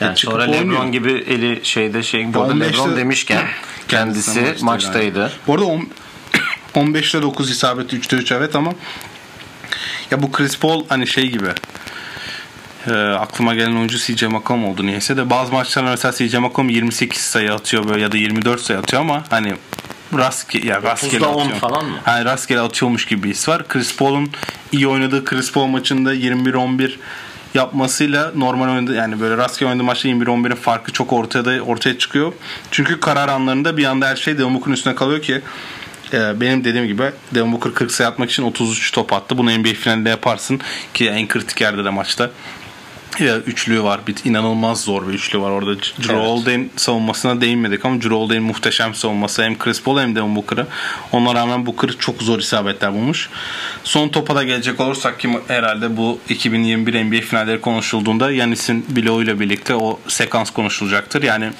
yani 0.00 0.10
ya 0.10 0.16
sonra 0.16 0.42
oynuyor. 0.42 0.64
LeBron 0.64 0.92
gibi 0.92 1.12
eli 1.12 1.60
şeyde 1.62 2.02
şey 2.02 2.34
bu 2.34 2.42
arada 2.42 2.52
15'te 2.52 2.72
LeBron 2.72 2.96
demişken 2.96 3.42
kendisi 3.88 4.40
maçtaydı. 4.40 4.64
maçtaydı. 4.64 5.32
Bu 5.46 5.54
arada 5.54 5.64
on- 5.64 5.88
15'te 6.74 7.22
9 7.22 7.50
isabet 7.50 7.92
3'te 7.92 8.16
3 8.16 8.32
evet 8.32 8.56
ama 8.56 8.72
ya 10.10 10.22
bu 10.22 10.32
Chris 10.32 10.58
Paul 10.58 10.84
hani 10.88 11.06
şey 11.06 11.26
gibi 11.30 11.48
e, 12.86 12.92
aklıma 12.92 13.54
gelen 13.54 13.76
oyuncu 13.76 13.98
CJ 13.98 14.22
McCollum 14.22 14.64
oldu 14.64 14.86
niyeyse 14.86 15.16
de 15.16 15.30
bazı 15.30 15.52
maçlarda 15.52 15.90
mesela 15.90 16.12
CJ 16.12 16.34
McCollum 16.34 16.68
28 16.68 17.22
sayı 17.22 17.52
atıyor 17.52 17.88
böyle 17.88 18.02
ya 18.02 18.12
da 18.12 18.16
24 18.16 18.60
sayı 18.60 18.78
atıyor 18.78 19.02
ama 19.02 19.24
hani 19.30 19.54
rastgele 20.18 20.66
ya 20.66 20.82
rastgele 20.82 21.24
9'da 21.24 21.28
10 21.28 21.40
atıyor. 21.40 21.58
falan 21.58 21.84
mı? 21.84 21.96
Yani 22.06 22.24
rastgele 22.24 22.60
atıyormuş 22.60 23.06
gibi 23.06 23.22
bir 23.22 23.30
his 23.30 23.48
var. 23.48 23.68
Chris 23.68 23.96
Paul'un 23.96 24.30
iyi 24.72 24.88
oynadığı 24.88 25.24
Chris 25.24 25.52
Paul 25.52 25.66
maçında 25.66 26.14
21-11 26.14 26.92
yapmasıyla 27.54 28.32
normal 28.34 28.68
oynadığı 28.68 28.94
yani 28.94 29.20
böyle 29.20 29.36
rastgele 29.36 29.68
oynadığı 29.68 29.84
maçta 29.84 30.08
21-11'in 30.08 30.54
farkı 30.54 30.92
çok 30.92 31.12
ortaya 31.12 31.60
ortaya 31.62 31.98
çıkıyor. 31.98 32.32
Çünkü 32.70 33.00
karar 33.00 33.28
anlarında 33.28 33.76
bir 33.76 33.84
anda 33.84 34.06
her 34.08 34.16
şey 34.16 34.38
Booker'ın 34.38 34.72
üstüne 34.72 34.94
kalıyor 34.94 35.22
ki 35.22 35.42
e, 36.12 36.40
benim 36.40 36.64
dediğim 36.64 36.86
gibi 36.86 37.02
Devin 37.34 37.52
Booker 37.52 37.74
40 37.74 37.92
sayı 37.92 38.08
atmak 38.08 38.30
için 38.30 38.42
33 38.42 38.92
top 38.92 39.12
attı. 39.12 39.38
Bunu 39.38 39.58
NBA 39.58 39.68
finalinde 39.68 40.08
yaparsın 40.08 40.60
ki 40.94 41.08
en 41.08 41.28
kritik 41.28 41.60
yerde 41.60 41.84
de 41.84 41.90
maçta. 41.90 42.30
Ya 43.20 43.38
üçlü 43.38 43.82
var. 43.82 44.00
Bir 44.06 44.14
inanılmaz 44.24 44.80
zor 44.80 45.08
bir 45.08 45.12
üçlü 45.12 45.40
var 45.40 45.50
orada. 45.50 45.78
Drew 45.78 46.50
Evet. 46.50 46.70
Savunmasına 46.76 47.40
değinmedik 47.40 47.84
ama 47.84 47.96
Holiday'in 47.96 48.42
muhteşem 48.42 48.94
savunması 48.94 49.42
hem 49.42 49.58
Chris 49.58 49.82
Paul 49.82 49.98
hem 49.98 50.16
Devin 50.16 50.36
Booker'ı. 50.36 50.66
Ona 51.12 51.34
rağmen 51.34 51.66
Booker 51.66 51.90
çok 51.98 52.22
zor 52.22 52.38
isabetler 52.38 52.92
bulmuş. 52.92 53.30
Son 53.84 54.08
topa 54.08 54.34
da 54.34 54.42
gelecek 54.42 54.80
olursak 54.80 55.20
ki 55.20 55.38
herhalde 55.48 55.96
bu 55.96 56.20
2021 56.28 57.04
NBA 57.04 57.20
finalleri 57.20 57.60
konuşulduğunda 57.60 58.30
Yanis'in 58.30 58.86
bloğuyla 58.88 59.40
birlikte 59.40 59.74
o 59.74 60.00
sekans 60.08 60.50
konuşulacaktır. 60.50 61.22
Yani 61.22 61.50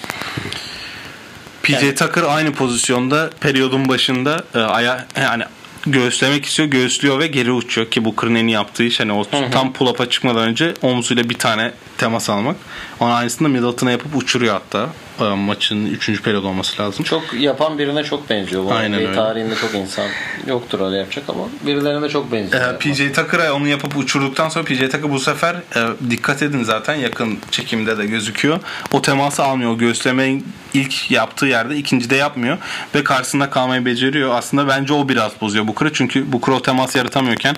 PJ 1.63 1.95
Tucker 1.99 2.23
aynı 2.23 2.53
pozisyonda 2.53 3.31
periyodun 3.41 3.89
başında 3.89 4.45
e, 4.55 4.59
aya 4.59 5.07
yani 5.17 5.45
göğüslemek 5.87 6.45
istiyor, 6.45 6.69
göğüslüyor 6.69 7.19
ve 7.19 7.27
geri 7.27 7.53
uçuyor 7.53 7.91
ki 7.91 8.05
bu 8.05 8.17
en 8.35 8.47
iyi 8.47 8.51
yaptığı 8.51 8.85
iş 8.85 9.01
hani 9.01 9.13
o 9.13 9.25
tam 9.53 9.73
pull 9.73 9.87
up'a 9.87 10.11
çıkmadan 10.11 10.49
önce 10.49 10.75
omzuyla 10.83 11.31
bir 11.31 11.39
tane 11.39 11.73
temas 11.99 12.31
almak. 12.31 12.57
Onun 13.01 13.11
aynısını 13.11 13.49
Middleton'a 13.49 13.91
yapıp 13.91 14.17
uçuruyor 14.17 14.55
hatta. 14.55 14.89
E, 15.21 15.25
maçın 15.25 15.87
3. 15.87 16.23
periyod 16.23 16.45
olması 16.45 16.83
lazım. 16.83 17.05
Çok 17.05 17.35
yapan 17.35 17.79
birine 17.79 18.05
çok 18.05 18.31
benziyor. 18.31 18.65
Bu 18.65 18.73
Aynen 18.73 19.01
öyle. 19.01 19.15
tarihinde 19.15 19.55
çok 19.55 19.75
insan 19.75 20.07
yoktur 20.47 20.81
öyle 20.81 20.97
yapacak 20.97 21.25
ama 21.29 21.43
birilerine 21.67 22.09
çok 22.09 22.33
benziyor. 22.33 22.75
Ee, 22.75 22.79
PJ 22.79 22.99
Tucker'a 22.99 23.55
onu 23.55 23.69
yapıp 23.69 23.97
uçurduktan 23.97 24.49
sonra 24.49 24.65
PJ 24.65 24.79
Tucker 24.79 25.11
bu 25.11 25.19
sefer 25.21 25.55
e, 25.55 26.11
dikkat 26.11 26.43
edin 26.43 26.63
zaten 26.63 26.95
yakın 26.95 27.39
çekimde 27.51 27.99
de 27.99 28.07
gözüküyor. 28.07 28.61
O 28.93 29.03
teması 29.03 29.45
almıyor. 29.45 29.71
O 29.71 29.79
göğüslemeyi 29.79 30.43
ilk 30.75 31.11
yaptığı 31.11 31.47
yerde 31.47 31.77
ikincide 31.77 32.17
yapmıyor 32.17 32.59
ve 32.95 33.05
karşısında 33.05 33.51
kalmayı 33.51 33.85
beceriyor. 33.85 34.35
Aslında 34.35 34.69
bence 34.69 34.93
o 34.93 35.09
biraz 35.09 35.41
bozuyor 35.41 35.69
Booker'ı. 35.69 35.93
Çünkü 35.93 36.33
Booker 36.33 36.53
o 36.53 36.63
temas 36.63 36.97
yaratamıyorken 36.97 37.57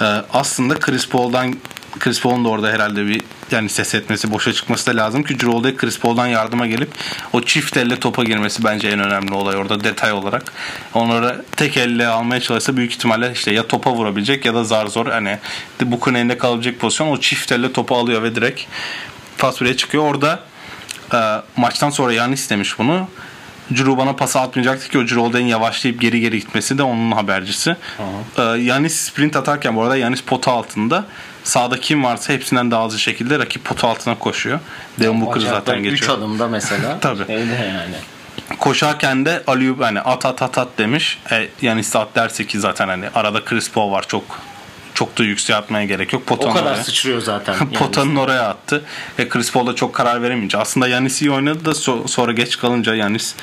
e, 0.00 0.04
aslında 0.32 0.74
Chris 0.74 1.08
Paul'dan 1.08 1.54
Chris 1.98 2.20
Paul'un 2.20 2.44
da 2.44 2.48
orada 2.48 2.68
herhalde 2.68 3.06
bir 3.06 3.20
yani 3.50 3.68
ses 3.68 3.94
etmesi, 3.94 4.30
boşa 4.30 4.52
çıkması 4.52 4.86
da 4.86 4.96
lazım 4.96 5.22
ki 5.22 5.34
Drew 5.34 5.52
Holiday 5.52 5.76
Chris 5.76 5.98
Paul'dan 5.98 6.26
yardıma 6.26 6.66
gelip 6.66 6.90
o 7.32 7.42
çift 7.42 7.76
elle 7.76 8.00
topa 8.00 8.24
girmesi 8.24 8.64
bence 8.64 8.88
en 8.88 8.98
önemli 9.00 9.34
olay 9.34 9.56
orada 9.56 9.84
detay 9.84 10.12
olarak. 10.12 10.52
Onları 10.94 11.44
tek 11.56 11.76
elle 11.76 12.06
almaya 12.06 12.40
çalışsa 12.40 12.76
büyük 12.76 12.92
ihtimalle 12.92 13.32
işte 13.32 13.52
ya 13.52 13.66
topa 13.66 13.92
vurabilecek 13.92 14.44
ya 14.44 14.54
da 14.54 14.64
zar 14.64 14.86
zor 14.86 15.06
hani 15.06 15.38
Booker'ın 15.80 16.14
elinde 16.14 16.38
kalabilecek 16.38 16.80
pozisyon 16.80 17.08
o 17.08 17.20
çift 17.20 17.52
elle 17.52 17.72
topu 17.72 17.96
alıyor 17.96 18.22
ve 18.22 18.34
direkt 18.34 18.60
pas 19.38 19.60
buraya 19.60 19.76
çıkıyor. 19.76 20.04
Orada 20.04 20.40
e, 21.14 21.18
maçtan 21.56 21.90
sonra 21.90 22.12
Yanis 22.12 22.50
demiş 22.50 22.78
bunu. 22.78 23.08
Drew 23.70 23.96
bana 23.96 24.12
pas 24.12 24.36
atmayacaktı 24.36 24.88
ki 24.88 24.98
o 24.98 25.02
Drew 25.02 25.20
Holiday'in 25.20 25.46
yavaşlayıp 25.46 26.00
geri 26.00 26.20
geri 26.20 26.40
gitmesi 26.40 26.78
de 26.78 26.82
onun 26.82 27.12
habercisi. 27.12 27.76
Ee, 28.38 28.42
Yanis 28.42 28.96
sprint 28.96 29.36
atarken 29.36 29.76
bu 29.76 29.82
arada 29.82 29.96
Yanis 29.96 30.22
pota 30.22 30.52
altında 30.52 31.04
sağda 31.48 31.80
kim 31.80 32.04
varsa 32.04 32.32
hepsinden 32.32 32.70
daha 32.70 32.86
hızlı 32.86 32.98
şekilde 32.98 33.38
rakip 33.38 33.64
pota 33.64 33.88
altına 33.88 34.18
koşuyor. 34.18 34.58
Devin 35.00 35.20
Booker 35.20 35.40
zaten 35.40 35.78
3 35.84 35.90
geçiyor. 35.90 36.18
adımda 36.18 36.48
mesela. 36.48 36.98
Tabii. 37.00 37.26
Şeyde 37.26 37.54
yani. 37.54 37.94
Koşarken 38.58 39.26
de 39.26 39.42
Aliyub 39.46 39.80
hani 39.80 40.00
at 40.00 40.26
at 40.26 40.42
at 40.42 40.58
at 40.58 40.68
demiş. 40.78 41.18
E, 41.32 41.48
Yanis 41.62 41.94
de 41.94 41.98
at 41.98 42.14
derse 42.16 42.46
ki 42.46 42.60
zaten 42.60 42.88
hani 42.88 43.04
arada 43.14 43.44
Chris 43.44 43.70
Paul 43.70 43.92
var 43.92 44.04
çok 44.08 44.24
çok 44.94 45.18
da 45.18 45.22
yükseğe 45.24 45.56
atmaya 45.58 45.84
gerek 45.84 46.12
yok. 46.12 46.22
O 46.22 46.24
Potanın 46.26 46.54
kadar 46.54 46.72
oraya. 46.72 46.84
sıçrıyor 46.84 47.20
zaten. 47.20 47.54
Yani. 47.60 47.72
Potanın 47.72 48.16
oraya 48.16 48.42
attı. 48.48 48.84
Ve 49.18 49.28
Chris 49.28 49.52
Paul 49.52 49.66
da 49.66 49.74
çok 49.74 49.94
karar 49.94 50.22
veremeyince. 50.22 50.58
Aslında 50.58 50.88
Yanis 50.88 51.22
iyi 51.22 51.30
oynadı 51.30 51.64
da 51.64 51.70
so- 51.70 52.08
sonra 52.08 52.32
geç 52.32 52.58
kalınca 52.58 52.94
Yanis 52.94 53.34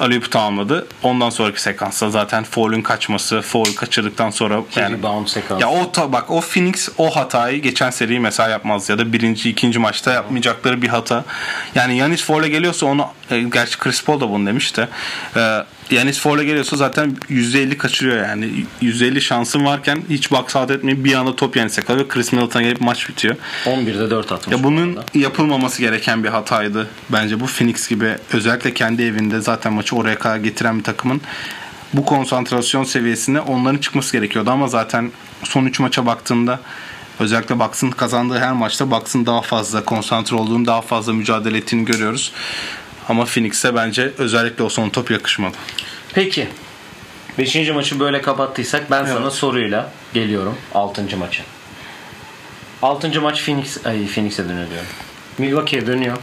Aliyup'u 0.00 0.30
tamamladı. 0.30 0.86
Ondan 1.02 1.30
sonraki 1.30 1.62
sekansta 1.62 2.10
zaten 2.10 2.44
foul'ün 2.44 2.82
kaçması, 2.82 3.40
foul 3.40 3.74
kaçırdıktan 3.76 4.30
sonra 4.30 4.60
yani 4.76 4.98
rebound 4.98 5.26
sekans. 5.26 5.60
ya 5.62 5.70
o 5.70 5.92
ta- 5.92 6.12
bak 6.12 6.30
o 6.30 6.40
Phoenix 6.40 6.88
o 6.98 7.16
hatayı 7.16 7.62
geçen 7.62 7.90
seri 7.90 8.20
mesela 8.20 8.48
yapmaz 8.48 8.88
ya 8.88 8.98
da 8.98 9.12
birinci 9.12 9.50
ikinci 9.50 9.78
maçta 9.78 10.12
yapmayacakları 10.12 10.82
bir 10.82 10.88
hata. 10.88 11.24
Yani 11.74 11.96
Yanis 11.96 12.24
foul'e 12.24 12.48
geliyorsa 12.48 12.86
onu 12.86 13.06
e, 13.30 13.40
gerçi 13.42 13.78
Chris 13.78 14.04
Paul 14.04 14.20
da 14.20 14.30
bunu 14.30 14.46
demişti. 14.46 14.88
E, 15.36 15.58
Yanis 15.90 16.20
foul'e 16.20 16.44
geliyorsa 16.44 16.76
zaten 16.76 17.16
%50 17.30 17.76
kaçırıyor 17.76 18.28
yani. 18.28 18.50
%50 18.82 19.20
şansın 19.20 19.64
varken 19.64 20.02
hiç 20.10 20.30
box 20.30 20.56
out 20.56 20.70
etmeyip 20.70 21.04
bir 21.04 21.14
anda 21.14 21.36
top 21.36 21.56
Yanis'e 21.56 21.82
kalıyor. 21.82 22.08
Chris 22.08 22.32
Middleton'a 22.32 22.62
gelip 22.62 22.80
maç 22.80 23.08
bitiyor. 23.08 23.36
11'de 23.64 24.10
4 24.10 24.32
atmış. 24.32 24.56
Ya 24.56 24.64
bu 24.64 24.68
bunun 24.68 24.98
yapılmaması 25.14 25.82
gereken 25.82 26.24
bir 26.24 26.28
hataydı. 26.28 26.88
Bence 27.08 27.40
bu 27.40 27.46
Phoenix 27.46 27.88
gibi 27.88 28.16
özellikle 28.32 28.74
kendi 28.74 29.02
evinde 29.02 29.40
zaten 29.40 29.72
maçı 29.72 29.96
oraya 29.96 30.18
kadar 30.18 30.36
getiren 30.36 30.78
bir 30.78 30.84
takımın 30.84 31.20
bu 31.94 32.04
konsantrasyon 32.04 32.84
seviyesine 32.84 33.40
onların 33.40 33.78
çıkması 33.78 34.12
gerekiyordu 34.12 34.50
ama 34.50 34.68
zaten 34.68 35.12
son 35.44 35.64
3 35.66 35.80
maça 35.80 36.06
baktığında 36.06 36.60
özellikle 37.20 37.58
Bucks'ın 37.58 37.90
kazandığı 37.90 38.38
her 38.38 38.52
maçta 38.52 38.90
Bucks'ın 38.90 39.26
daha 39.26 39.42
fazla 39.42 39.84
konsantre 39.84 40.36
olduğunu, 40.36 40.66
daha 40.66 40.80
fazla 40.80 41.12
mücadele 41.12 41.58
ettiğini 41.58 41.84
görüyoruz. 41.84 42.32
Ama 43.08 43.24
Phoenix'e 43.24 43.74
bence 43.74 44.12
özellikle 44.18 44.64
o 44.64 44.68
son 44.68 44.88
top 44.88 45.10
yakışmadı. 45.10 45.56
Peki. 46.14 46.48
5. 47.38 47.56
maçı 47.74 48.00
böyle 48.00 48.22
kapattıysak 48.22 48.90
ben 48.90 49.04
sana 49.04 49.30
soruyla 49.30 49.92
geliyorum 50.14 50.56
6. 50.74 51.16
maçı. 51.16 51.42
6. 52.82 53.20
maç 53.20 53.44
Phoenix 53.44 53.86
ay 53.86 54.06
Phoenix'e 54.06 54.48
dönüyor 54.48 54.70
diyorum. 54.70 54.86
Milwaukee'ye 55.38 55.86
dönüyor. 55.86 56.16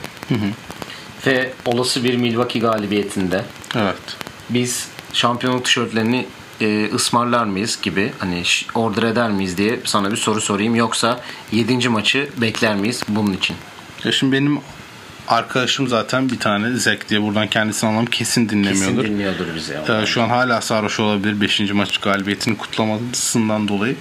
Ve 1.27 1.53
olası 1.65 2.03
bir 2.03 2.15
Milwaukee 2.17 2.59
galibiyetinde 2.59 3.43
Evet. 3.75 3.95
biz 4.49 4.87
şampiyonluk 5.13 5.65
tişörtlerini 5.65 6.25
e, 6.61 6.89
ısmarlar 6.93 7.43
mıyız 7.45 7.79
gibi 7.81 8.13
hani 8.19 8.43
order 8.75 9.03
eder 9.03 9.29
miyiz 9.31 9.57
diye 9.57 9.79
sana 9.85 10.11
bir 10.11 10.17
soru 10.17 10.41
sorayım. 10.41 10.75
Yoksa 10.75 11.21
7. 11.51 11.89
maçı 11.89 12.29
bekler 12.37 12.75
miyiz 12.75 13.03
bunun 13.07 13.33
için? 13.33 13.55
Ya 14.03 14.11
şimdi 14.11 14.31
benim 14.35 14.59
arkadaşım 15.29 15.87
zaten 15.87 16.29
bir 16.29 16.39
tane 16.39 16.77
Zek 16.77 17.09
diye 17.09 17.21
buradan 17.21 17.47
kendisini 17.47 17.89
alalım 17.89 18.05
kesin 18.05 18.45
Kesin 18.45 18.49
dinlemiyordur. 18.49 19.03
dinliyordur 19.03 19.45
bizi. 19.55 19.73
Ee, 19.73 20.05
şu 20.05 20.21
an 20.23 20.29
hala 20.29 20.61
sarhoş 20.61 20.99
olabilir 20.99 21.41
5. 21.41 21.59
maç 21.73 21.97
galibiyetini 21.97 22.57
kutlamasından 22.57 23.67
dolayı. 23.67 23.95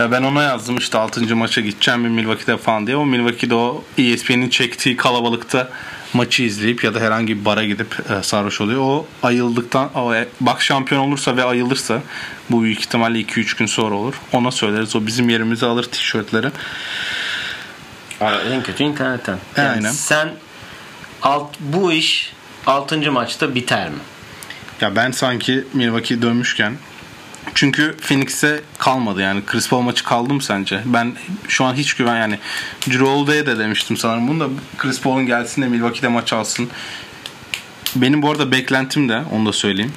Ee, 0.00 0.10
ben 0.10 0.22
ona 0.22 0.42
yazdım 0.42 0.76
işte 0.76 0.98
6. 0.98 1.36
maça 1.36 1.60
gideceğim 1.60 2.04
bir 2.04 2.08
Milwaukee'de 2.08 2.56
falan 2.56 2.86
diye. 2.86 2.96
O 2.96 3.06
Milwaukee'de 3.06 3.54
o 3.54 3.84
ESPN'in 3.98 4.48
çektiği 4.48 4.96
kalabalıkta 4.96 5.68
maçı 6.14 6.42
izleyip 6.42 6.84
ya 6.84 6.94
da 6.94 7.00
herhangi 7.00 7.40
bir 7.40 7.44
bara 7.44 7.64
gidip 7.64 8.10
e, 8.10 8.22
sarhoş 8.22 8.60
oluyor. 8.60 8.80
O 8.80 9.06
ayıldıktan 9.22 9.90
o, 9.94 10.14
e, 10.14 10.28
bak 10.40 10.62
şampiyon 10.62 11.00
olursa 11.00 11.36
ve 11.36 11.44
ayılırsa 11.44 12.02
bu 12.50 12.62
büyük 12.62 12.80
ihtimalle 12.80 13.20
2-3 13.20 13.58
gün 13.58 13.66
sonra 13.66 13.94
olur. 13.94 14.14
Ona 14.32 14.50
söyleriz. 14.50 14.96
O 14.96 15.06
bizim 15.06 15.28
yerimizi 15.30 15.66
alır 15.66 15.84
tişörtleri. 15.84 16.48
En 18.52 18.62
kötü 18.62 18.84
internetten. 18.84 19.38
Yani 19.56 19.68
Aynen. 19.68 19.90
Sen 19.90 20.28
alt, 21.22 21.56
bu 21.60 21.92
iş 21.92 22.32
6. 22.66 23.12
maçta 23.12 23.54
biter 23.54 23.88
mi? 23.88 23.98
Ya 24.80 24.96
ben 24.96 25.10
sanki 25.10 25.64
Milwaukee 25.72 26.22
dönmüşken 26.22 26.76
çünkü 27.54 27.96
Phoenix'e 27.96 28.60
kalmadı 28.78 29.20
yani 29.20 29.42
Chris 29.46 29.68
Paul 29.68 29.80
maçı 29.80 30.04
kaldı 30.04 30.34
mı 30.34 30.42
sence? 30.42 30.80
Ben 30.84 31.12
şu 31.48 31.64
an 31.64 31.74
hiç 31.74 31.94
güven 31.94 32.16
yani 32.16 32.38
Drew 32.86 33.04
Holiday'e 33.04 33.46
de 33.46 33.58
demiştim 33.58 33.96
sanırım 33.96 34.28
bunu 34.28 34.40
da 34.40 34.48
Chris 34.78 35.00
Paul'un 35.00 35.26
gelsin 35.26 35.62
de 35.62 35.66
Milwaukee'de 35.66 36.08
maç 36.08 36.32
alsın. 36.32 36.68
Benim 37.96 38.22
bu 38.22 38.30
arada 38.30 38.52
beklentim 38.52 39.08
de 39.08 39.22
onu 39.32 39.46
da 39.46 39.52
söyleyeyim. 39.52 39.92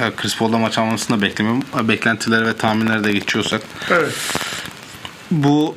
Ya 0.00 0.16
Chris 0.16 0.38
Paul'da 0.38 0.58
maç 0.58 0.78
almasını 0.78 1.18
da 1.18 1.22
beklemiyorum. 1.22 1.88
Beklentileri 1.88 2.46
ve 2.46 2.56
tahminleri 2.56 3.04
de 3.04 3.12
geçiyorsak. 3.12 3.62
Evet. 3.90 4.14
Bu 5.30 5.76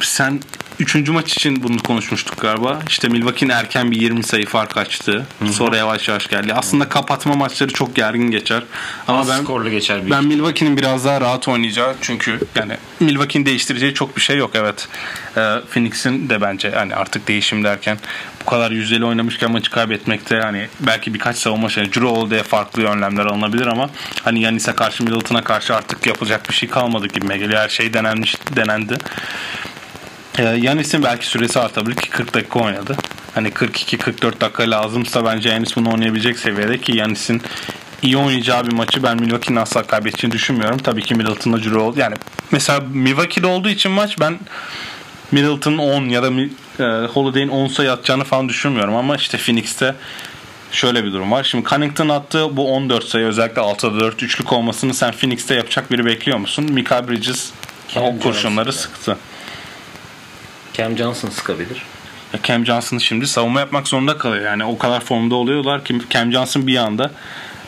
sen 0.00 0.40
Üçüncü 0.80 1.12
maç 1.12 1.32
için 1.32 1.62
bunu 1.62 1.78
konuşmuştuk 1.78 2.40
galiba. 2.40 2.80
İşte 2.88 3.08
Milwaukee'nin 3.08 3.52
erken 3.52 3.90
bir 3.90 4.00
20 4.00 4.22
sayı 4.22 4.46
fark 4.46 4.76
açtı. 4.76 5.26
Sonra 5.52 5.76
yavaş 5.76 6.08
yavaş 6.08 6.26
geldi. 6.28 6.54
Aslında 6.54 6.88
kapatma 6.88 7.34
maçları 7.34 7.72
çok 7.72 7.96
gergin 7.96 8.30
geçer. 8.30 8.62
Ama 9.08 9.20
Az 9.20 9.28
ben 9.28 9.42
skorlu 9.42 9.70
geçer 9.70 10.00
büyük. 10.00 10.10
ben 10.10 10.24
Milwaukee'nin 10.24 10.76
biraz 10.76 11.04
daha 11.04 11.20
rahat 11.20 11.48
oynayacağı 11.48 11.94
çünkü 12.00 12.40
yani 12.54 12.76
Milwaukee'nin 13.00 13.46
değiştireceği 13.46 13.94
çok 13.94 14.16
bir 14.16 14.20
şey 14.20 14.36
yok 14.36 14.50
evet. 14.54 14.88
Ee, 15.36 15.54
Phoenix'in 15.70 16.28
de 16.28 16.40
bence 16.40 16.70
hani 16.70 16.94
artık 16.94 17.28
değişim 17.28 17.64
derken 17.64 17.98
bu 18.40 18.50
kadar 18.50 18.70
yüzdeli 18.70 19.04
oynamışken 19.04 19.50
maçı 19.50 19.70
kaybetmekte 19.70 20.40
hani 20.40 20.68
belki 20.80 21.14
birkaç 21.14 21.36
savunma 21.36 21.68
şey 21.68 21.84
Drew 21.84 22.06
Holiday'e 22.06 22.42
farklı 22.42 22.84
önlemler 22.84 23.24
alınabilir 23.26 23.66
ama 23.66 23.90
hani 24.22 24.40
Yanis'e 24.40 24.72
karşı 24.72 25.04
Middleton'a 25.04 25.44
karşı 25.44 25.76
artık 25.76 26.06
yapacak 26.06 26.48
bir 26.48 26.54
şey 26.54 26.68
kalmadı 26.68 27.06
gibi 27.06 27.38
geliyor. 27.38 27.60
Her 27.60 27.68
şey 27.68 27.94
denenmiş 27.94 28.36
denendi. 28.56 28.98
Ee, 30.38 30.42
Yanis'in 30.42 31.02
belki 31.02 31.26
süresi 31.26 31.60
artabilir 31.60 31.96
ki 31.96 32.10
40 32.10 32.34
dakika 32.34 32.58
oynadı. 32.58 32.96
Hani 33.34 33.48
42-44 33.48 34.40
dakika 34.40 34.70
lazımsa 34.70 35.24
bence 35.24 35.48
Yanis 35.48 35.76
bunu 35.76 35.92
oynayabilecek 35.92 36.38
seviyede 36.38 36.78
ki 36.78 36.96
Yanis'in 36.96 37.42
iyi 38.02 38.16
oynayacağı 38.16 38.66
bir 38.66 38.72
maçı 38.72 39.02
ben 39.02 39.20
Milwaukee'nin 39.20 39.60
asla 39.60 39.82
kaybedeceğini 39.82 40.34
düşünmüyorum. 40.34 40.78
Tabii 40.78 41.02
ki 41.02 41.14
Middleton'la 41.14 41.58
Drew 41.58 41.78
oldu. 41.78 41.98
Yani 41.98 42.14
mesela 42.50 42.80
Milwaukee'de 42.92 43.46
olduğu 43.46 43.68
için 43.68 43.92
maç 43.92 44.20
ben 44.20 44.38
Middleton'ın 45.32 45.78
10 45.78 46.04
ya 46.08 46.22
da 46.22 46.28
e, 46.78 47.06
Holiday'in 47.06 47.48
10 47.48 47.68
sayı 47.68 47.92
atacağını 47.92 48.24
falan 48.24 48.48
düşünmüyorum 48.48 48.94
ama 48.96 49.16
işte 49.16 49.38
Phoenix'te 49.38 49.94
şöyle 50.72 51.04
bir 51.04 51.12
durum 51.12 51.30
var. 51.30 51.44
Şimdi 51.44 51.68
Connington 51.68 52.08
attığı 52.08 52.56
bu 52.56 52.74
14 52.74 53.04
sayı 53.04 53.26
özellikle 53.26 53.62
6'da 53.62 54.00
4 54.00 54.22
üçlük 54.22 54.52
olmasını 54.52 54.94
sen 54.94 55.12
Phoenix'te 55.12 55.54
yapacak 55.54 55.90
biri 55.90 56.04
bekliyor 56.04 56.38
musun? 56.38 56.66
Mika 56.70 57.08
Bridges 57.08 57.50
Cam 57.94 58.04
o 58.04 58.18
kurşunları 58.18 58.72
Johnson 58.72 58.82
sıktı. 58.82 59.16
Cam 60.74 60.96
Johnson 60.96 61.30
sıkabilir. 61.30 61.82
Cam 62.42 62.66
Johnson 62.66 62.98
şimdi 62.98 63.26
savunma 63.26 63.60
yapmak 63.60 63.88
zorunda 63.88 64.18
kalıyor. 64.18 64.44
Yani 64.44 64.64
o 64.64 64.78
kadar 64.78 65.00
formda 65.00 65.34
oluyorlar 65.34 65.84
ki 65.84 65.98
Cam 66.10 66.32
Johnson 66.32 66.66
bir 66.66 66.76
anda 66.76 67.10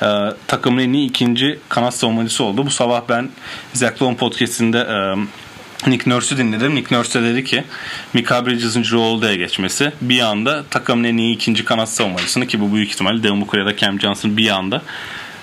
e, 0.03 0.09
takımın 0.47 0.83
en 0.83 0.92
iyi 0.92 1.09
ikinci 1.09 1.59
kanat 1.69 1.95
savunmacısı 1.95 2.45
oldu. 2.45 2.66
Bu 2.66 2.71
sabah 2.71 3.03
ben 3.09 3.31
Zach 3.73 4.03
Lowe 4.03 4.16
podcastinde 4.16 4.79
e, 4.79 4.97
Nick 5.90 6.11
Nurse'ü 6.11 6.38
dinledim. 6.38 6.75
Nick 6.75 6.97
Nurse 6.97 7.23
de 7.23 7.25
dedi 7.25 7.45
ki 7.45 7.64
Mika 8.12 8.47
Bridges'in 8.47 8.85
Drew 8.85 9.37
geçmesi 9.37 9.92
bir 10.01 10.21
anda 10.21 10.64
takımın 10.71 11.05
en 11.05 11.16
iyi 11.16 11.35
ikinci 11.35 11.64
kanat 11.64 11.88
savunmacısını 11.88 12.47
ki 12.47 12.61
bu 12.61 12.75
büyük 12.75 12.90
ihtimalle 12.90 13.23
Devin 13.23 13.40
Booker 13.40 13.59
ya 13.59 13.66
da 13.66 13.77
Cam 13.77 14.01
Johnson 14.01 14.37
bir 14.37 14.51
anda 14.51 14.83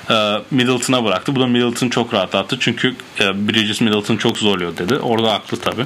e, 0.10 0.16
Middleton'a 0.52 1.06
bıraktı. 1.06 1.36
Bu 1.36 1.40
da 1.40 1.48
Middleton 1.48 1.90
çok 1.90 2.14
rahatlattı. 2.14 2.58
Çünkü 2.60 2.96
e, 3.20 3.48
Bridges 3.48 3.82
Middleton 3.82 4.18
çok 4.18 4.38
zorluyor 4.38 4.78
dedi. 4.78 4.96
Orada 4.96 5.34
haklı 5.34 5.60
tabii. 5.60 5.86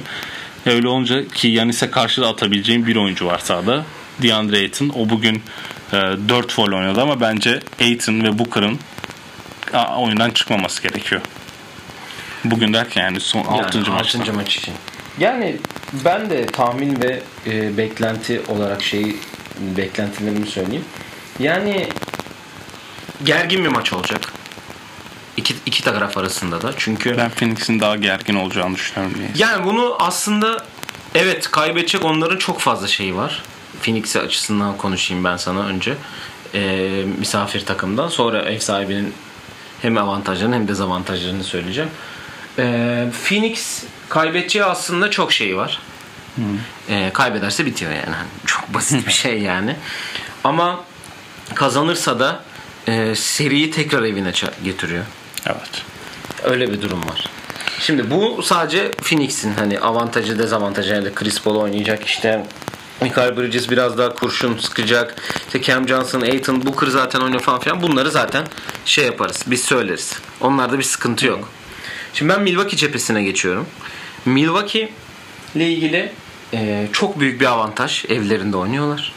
Öyle 0.68 0.88
olunca 0.88 1.28
ki 1.28 1.48
Yanis'e 1.48 1.90
karşı 1.90 2.22
da 2.22 2.28
atabileceğim 2.28 2.86
bir 2.86 2.96
oyuncu 2.96 3.26
var 3.26 3.38
sahada. 3.38 3.84
DeAndre 4.22 4.56
Ayton. 4.56 4.88
O 4.88 5.08
bugün 5.08 5.42
e, 5.92 5.96
4 6.28 6.52
foul 6.52 6.72
oynadı 6.72 7.02
ama 7.02 7.20
bence 7.20 7.60
Ayton 7.80 8.22
ve 8.24 8.38
Booker'ın 8.38 8.78
oyundan 9.96 10.30
çıkmaması 10.30 10.82
gerekiyor. 10.82 11.20
Bugün 12.44 12.72
derken 12.72 13.02
yani 13.02 13.20
son 13.20 13.44
6. 13.44 13.78
Yani 13.78 13.88
maçta. 13.88 13.92
altıncı 13.92 14.32
maç 14.32 14.56
için. 14.56 14.74
Yani 15.18 15.56
ben 16.04 16.30
de 16.30 16.46
tahmin 16.46 17.02
ve 17.02 17.22
e, 17.46 17.76
beklenti 17.76 18.42
olarak 18.48 18.82
şey 18.82 19.16
beklentilerimi 19.76 20.46
söyleyeyim. 20.46 20.84
Yani 21.38 21.88
gergin 23.24 23.64
bir 23.64 23.68
maç 23.68 23.92
olacak. 23.92 24.32
İki, 25.38 25.54
iki 25.66 25.84
taraf 25.84 26.18
arasında 26.18 26.62
da. 26.62 26.72
Çünkü 26.76 27.16
Ben 27.16 27.30
Phoenix'in 27.30 27.80
daha 27.80 27.96
gergin 27.96 28.34
olacağını 28.34 28.74
düşünüyorum 28.74 29.18
diye. 29.18 29.28
yani 29.36 29.64
bunu 29.64 29.96
aslında 30.00 30.64
evet 31.14 31.50
kaybedecek 31.50 32.04
onların 32.04 32.36
çok 32.36 32.60
fazla 32.60 32.86
şeyi 32.86 33.16
var. 33.16 33.42
Phoenix 33.82 34.16
açısından 34.16 34.76
konuşayım 34.76 35.24
ben 35.24 35.36
sana 35.36 35.66
önce. 35.66 35.94
Ee, 36.54 37.04
misafir 37.18 37.66
takımdan 37.66 38.08
sonra 38.08 38.42
ev 38.42 38.58
sahibinin 38.58 39.14
hem 39.82 39.98
avantajlarını 39.98 40.54
hem 40.54 40.68
dezavantajlarını 40.68 41.44
söyleyeceğim. 41.44 41.90
Ee, 42.58 43.06
Phoenix 43.28 43.82
kaybedeceği 44.08 44.64
aslında 44.64 45.10
çok 45.10 45.32
şey 45.32 45.56
var. 45.56 45.78
Ee, 46.88 47.10
kaybederse 47.14 47.66
bitiyor 47.66 47.92
yani. 47.92 48.14
Hani 48.14 48.28
Çok 48.46 48.68
basit 48.74 49.06
bir 49.06 49.12
şey 49.12 49.40
yani. 49.40 49.76
Ama 50.44 50.84
kazanırsa 51.54 52.20
da 52.20 52.44
e, 52.88 53.14
seriyi 53.14 53.70
tekrar 53.70 54.02
evine 54.02 54.32
getiriyor. 54.64 55.04
Evet. 55.48 55.82
Öyle 56.44 56.72
bir 56.72 56.82
durum 56.82 57.00
var. 57.08 57.28
Şimdi 57.80 58.10
bu 58.10 58.42
sadece 58.42 58.90
Phoenix'in 58.90 59.52
hani 59.52 59.80
avantajı 59.80 60.38
dezavantajı 60.38 60.94
yani 60.94 61.14
Chris 61.14 61.42
Paul 61.42 61.56
oynayacak 61.56 62.04
işte 62.04 62.44
Michael 63.02 63.36
Bridges 63.36 63.70
biraz 63.70 63.98
daha 63.98 64.14
kurşun 64.14 64.58
sıkacak. 64.58 65.22
İşte 65.46 65.62
Cam 65.62 65.88
Johnson, 65.88 66.20
Aiton, 66.20 66.66
Booker 66.66 66.86
zaten 66.86 67.20
oynuyor 67.20 67.42
falan 67.42 67.60
filan. 67.60 67.82
Bunları 67.82 68.10
zaten 68.10 68.44
şey 68.84 69.04
yaparız. 69.04 69.44
Biz 69.46 69.62
söyleriz. 69.62 70.18
Onlarda 70.40 70.78
bir 70.78 70.84
sıkıntı 70.84 71.26
yok. 71.26 71.48
Şimdi 72.14 72.32
ben 72.32 72.42
Milwaukee 72.42 72.76
cephesine 72.76 73.22
geçiyorum. 73.22 73.66
Milwaukee 74.24 74.88
ile 75.54 75.70
ilgili 75.70 76.12
e, 76.54 76.88
çok 76.92 77.20
büyük 77.20 77.40
bir 77.40 77.46
avantaj. 77.46 78.04
Evlerinde 78.08 78.56
oynuyorlar. 78.56 79.12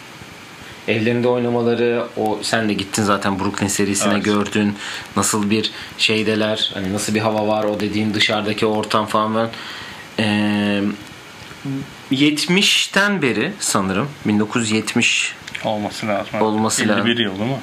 Evlerinde 0.88 1.28
oynamaları 1.28 2.06
o 2.18 2.40
sen 2.42 2.70
de 2.70 2.74
gittin 2.74 3.04
zaten 3.04 3.40
Brooklyn 3.40 3.68
serisine 3.68 4.14
Evet. 4.14 4.26
gördün 4.26 4.76
nasıl 5.16 5.50
bir 5.50 5.72
şeydeler 5.98 6.72
hani 6.74 6.94
nasıl 6.94 7.16
bir 7.16 7.20
hava 7.20 7.48
var 7.48 7.64
o 7.64 7.80
dediğin 7.80 8.14
dışarıdaki 8.14 8.66
ortam 8.66 9.06
falan 9.06 9.36
ben 9.36 9.50
Ee, 10.20 10.82
70'ten 12.12 13.22
beri 13.22 13.52
sanırım 13.60 14.10
1970 14.26 15.36
Olması 15.64 16.08
lazım. 16.08 16.42
Olması 16.42 16.84
51 16.84 16.90
lazım. 16.96 17.08
yıl 17.08 17.40
değil 17.40 17.52
mi? 17.52 17.58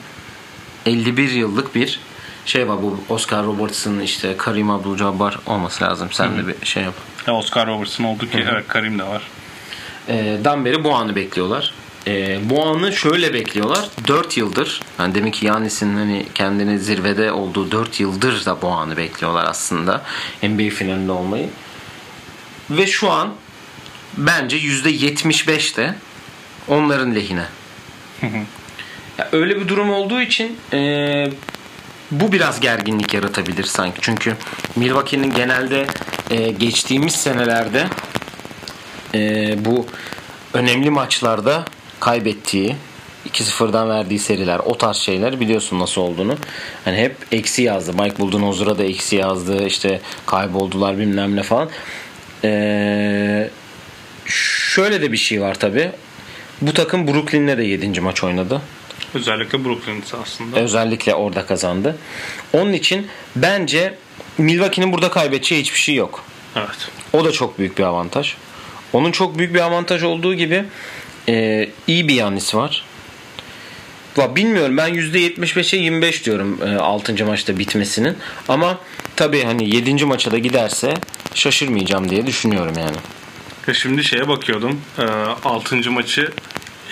51 0.87 1.31
yıllık 1.31 1.75
bir 1.75 2.01
şey 2.47 2.69
var 2.69 2.83
bu 2.83 3.01
Oscar 3.09 3.45
Robertson 3.45 3.99
işte 4.01 4.37
Karim 4.37 4.71
Abdul-Jabbar 4.71 5.35
olması 5.47 5.85
lazım 5.85 6.09
sen 6.13 6.39
de 6.39 6.47
bir 6.49 6.67
şey 6.67 6.83
yap. 6.83 6.95
Ya 7.27 7.35
Oscar 7.35 7.67
Robertson 7.67 8.05
oldu 8.05 8.31
ki 8.31 8.45
evet 8.53 8.69
Karim 8.69 8.99
de 8.99 9.03
var. 9.03 9.23
Ee, 10.09 10.39
dan 10.45 10.65
beri 10.65 10.85
bu 10.85 10.95
anı 10.95 11.17
bekliyorlar. 11.17 11.75
Ee, 12.07 12.39
bu 12.51 12.67
anı 12.67 12.93
şöyle 12.93 13.35
bekliyorlar. 13.35 13.89
4 14.09 14.37
yıldır. 14.37 14.81
Yani 14.99 15.15
demek 15.15 15.35
ki 15.35 15.47
Yanis'in 15.47 15.95
hani 15.95 16.27
kendini 16.35 16.79
zirvede 16.79 17.33
olduğu 17.33 17.73
4 17.73 18.01
yıldır 18.01 18.45
da 18.45 18.63
bu 18.63 18.69
anı 18.69 18.97
bekliyorlar 18.97 19.45
aslında. 19.45 20.03
NBA 20.43 20.71
finalinde 20.71 21.13
olmayı. 21.13 21.51
Ve 22.71 22.87
şu 22.87 23.11
an 23.11 23.35
bence 24.17 24.57
%75 24.59 25.77
de 25.77 25.95
onların 26.69 27.15
lehine. 27.15 27.47
Ya 29.19 29.29
öyle 29.33 29.61
bir 29.61 29.69
durum 29.69 29.91
olduğu 29.91 30.21
için 30.21 30.59
e, 30.73 30.79
bu 32.11 32.33
biraz 32.33 32.61
gerginlik 32.61 33.15
yaratabilir 33.15 33.65
sanki. 33.65 33.99
Çünkü 34.01 34.37
Milwaukee'nin 34.77 35.31
genelde 35.31 35.87
e, 36.31 36.51
geçtiğimiz 36.51 37.15
senelerde 37.15 37.87
e, 39.15 39.55
bu 39.65 39.87
önemli 40.55 40.91
maçlarda 40.91 41.65
kaybettiği 42.01 42.77
2-0'dan 43.29 43.89
verdiği 43.89 44.19
seriler 44.19 44.59
o 44.59 44.79
tarz 44.79 44.97
şeyler 44.97 45.41
biliyorsun 45.41 45.79
nasıl 45.79 46.01
olduğunu. 46.01 46.37
Hani 46.85 46.97
hep 46.97 47.17
eksi 47.33 47.63
yazdı. 47.63 48.03
Mike 48.03 48.19
Budenholzer'a 48.19 48.79
da 48.79 48.85
eksi 48.85 49.17
yazdı. 49.17 49.67
İşte 49.67 50.01
kayboldular 50.27 50.99
bilmem 50.99 51.37
ne 51.37 51.43
falan. 51.43 51.71
Ee, 52.45 53.51
şöyle 54.27 55.03
de 55.03 55.13
bir 55.13 55.17
şey 55.17 55.41
var 55.41 55.55
tabi. 55.55 55.91
Bu 56.61 56.75
takım 56.75 57.09
Brooklyn'le 57.09 57.59
de 57.59 57.63
7. 57.63 58.01
maç 58.01 58.25
oynadı. 58.25 58.63
Özellikle 59.15 59.65
Brooklyn 59.65 60.03
aslında. 60.23 60.61
Özellikle 60.61 61.15
orada 61.15 61.47
kazandı. 61.47 61.97
Onun 62.53 62.73
için 62.73 63.07
bence 63.37 63.95
Milwaukee'nin 64.39 64.93
burada 64.93 65.11
kaybedeceği 65.11 65.61
hiçbir 65.61 65.79
şey 65.79 65.95
yok. 65.95 66.25
Evet. 66.57 66.91
O 67.13 67.25
da 67.25 67.33
çok 67.33 67.59
büyük 67.59 67.79
bir 67.79 67.83
avantaj. 67.83 68.35
Onun 68.93 69.13
çok 69.13 69.39
büyük 69.39 69.55
bir 69.55 69.61
avantaj 69.61 70.03
olduğu 70.03 70.35
gibi 70.35 70.65
e, 71.29 71.69
iyi 71.87 72.09
bir 72.09 72.15
Yannis 72.15 72.55
var. 72.55 72.85
Va 74.17 74.37
bilmiyorum 74.37 74.77
ben 74.77 74.95
%75'e 74.95 75.79
25 75.79 76.27
diyorum 76.27 76.59
e, 76.67 76.77
6. 76.77 77.27
maçta 77.27 77.59
bitmesinin. 77.59 78.17
Ama 78.49 78.79
tabii 79.17 79.45
hani 79.45 79.75
7. 79.77 80.05
maça 80.05 80.31
da 80.31 80.39
giderse 80.39 80.95
şaşırmayacağım 81.35 82.11
diye 82.11 82.27
düşünüyorum 82.27 82.75
yani. 82.79 82.97
Ya 83.67 83.75
şimdi 83.75 84.05
şeye 84.05 84.29
bakıyordum. 84.29 84.81
6. 85.45 85.91
maçı 85.91 86.31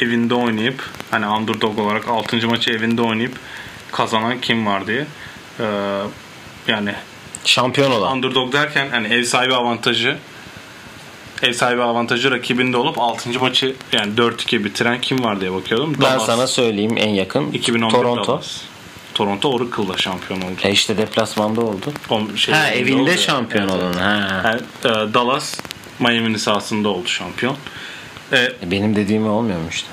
evinde 0.01 0.35
oynayıp 0.35 0.83
hani 1.11 1.27
underdog 1.27 1.79
olarak 1.79 2.09
6. 2.09 2.49
maçı 2.49 2.70
evinde 2.70 3.03
oynayıp 3.03 3.33
kazanan 3.92 4.40
kim 4.40 4.66
var 4.66 4.87
diye. 4.87 5.07
Ee, 5.61 5.64
yani 6.68 6.94
Şampiyon 7.44 7.90
olan. 7.90 8.16
underdog 8.16 8.53
derken 8.53 8.88
hani 8.90 9.14
ev 9.14 9.22
sahibi 9.22 9.55
avantajı 9.55 10.18
ev 11.42 11.53
sahibi 11.53 11.83
avantajı 11.83 12.31
rakibinde 12.31 12.77
olup 12.77 12.99
6. 12.99 13.40
maçı 13.40 13.75
yani 13.92 14.14
4-2 14.14 14.64
bitiren 14.64 15.01
kim 15.01 15.25
var 15.25 15.40
diye 15.40 15.53
bakıyordum. 15.53 15.94
Ben 15.94 16.01
Dallas. 16.01 16.27
sana 16.27 16.46
söyleyeyim 16.46 16.94
en 16.99 17.09
yakın. 17.09 17.53
2011 17.53 17.92
Toronto. 17.94 18.33
Dallas. 18.33 18.61
Toronto 19.14 19.49
Oracle'la 19.51 19.96
şampiyon 19.99 20.40
oldu. 20.40 20.51
E 20.62 20.70
işte 20.70 20.96
deplasmanda 20.96 21.61
oldu. 21.61 21.92
O 22.11 22.37
şey 22.37 22.55
Ha 22.55 22.70
evinde 22.70 23.03
oldu. 23.03 23.18
şampiyon 23.20 23.68
Evet. 23.68 23.83
olan. 23.83 23.92
Ha. 23.92 24.42
Yani, 24.44 24.61
e, 25.11 25.14
Dallas 25.14 25.61
Miami'nin 25.99 26.37
sahasında 26.37 26.88
oldu 26.88 27.09
şampiyon. 27.09 27.57
E, 28.33 28.37
E, 28.38 28.70
Benim 28.70 28.96
dediğimi 28.96 29.29
olmuyor 29.29 29.59
mu 29.59 29.66
işte? 29.70 29.88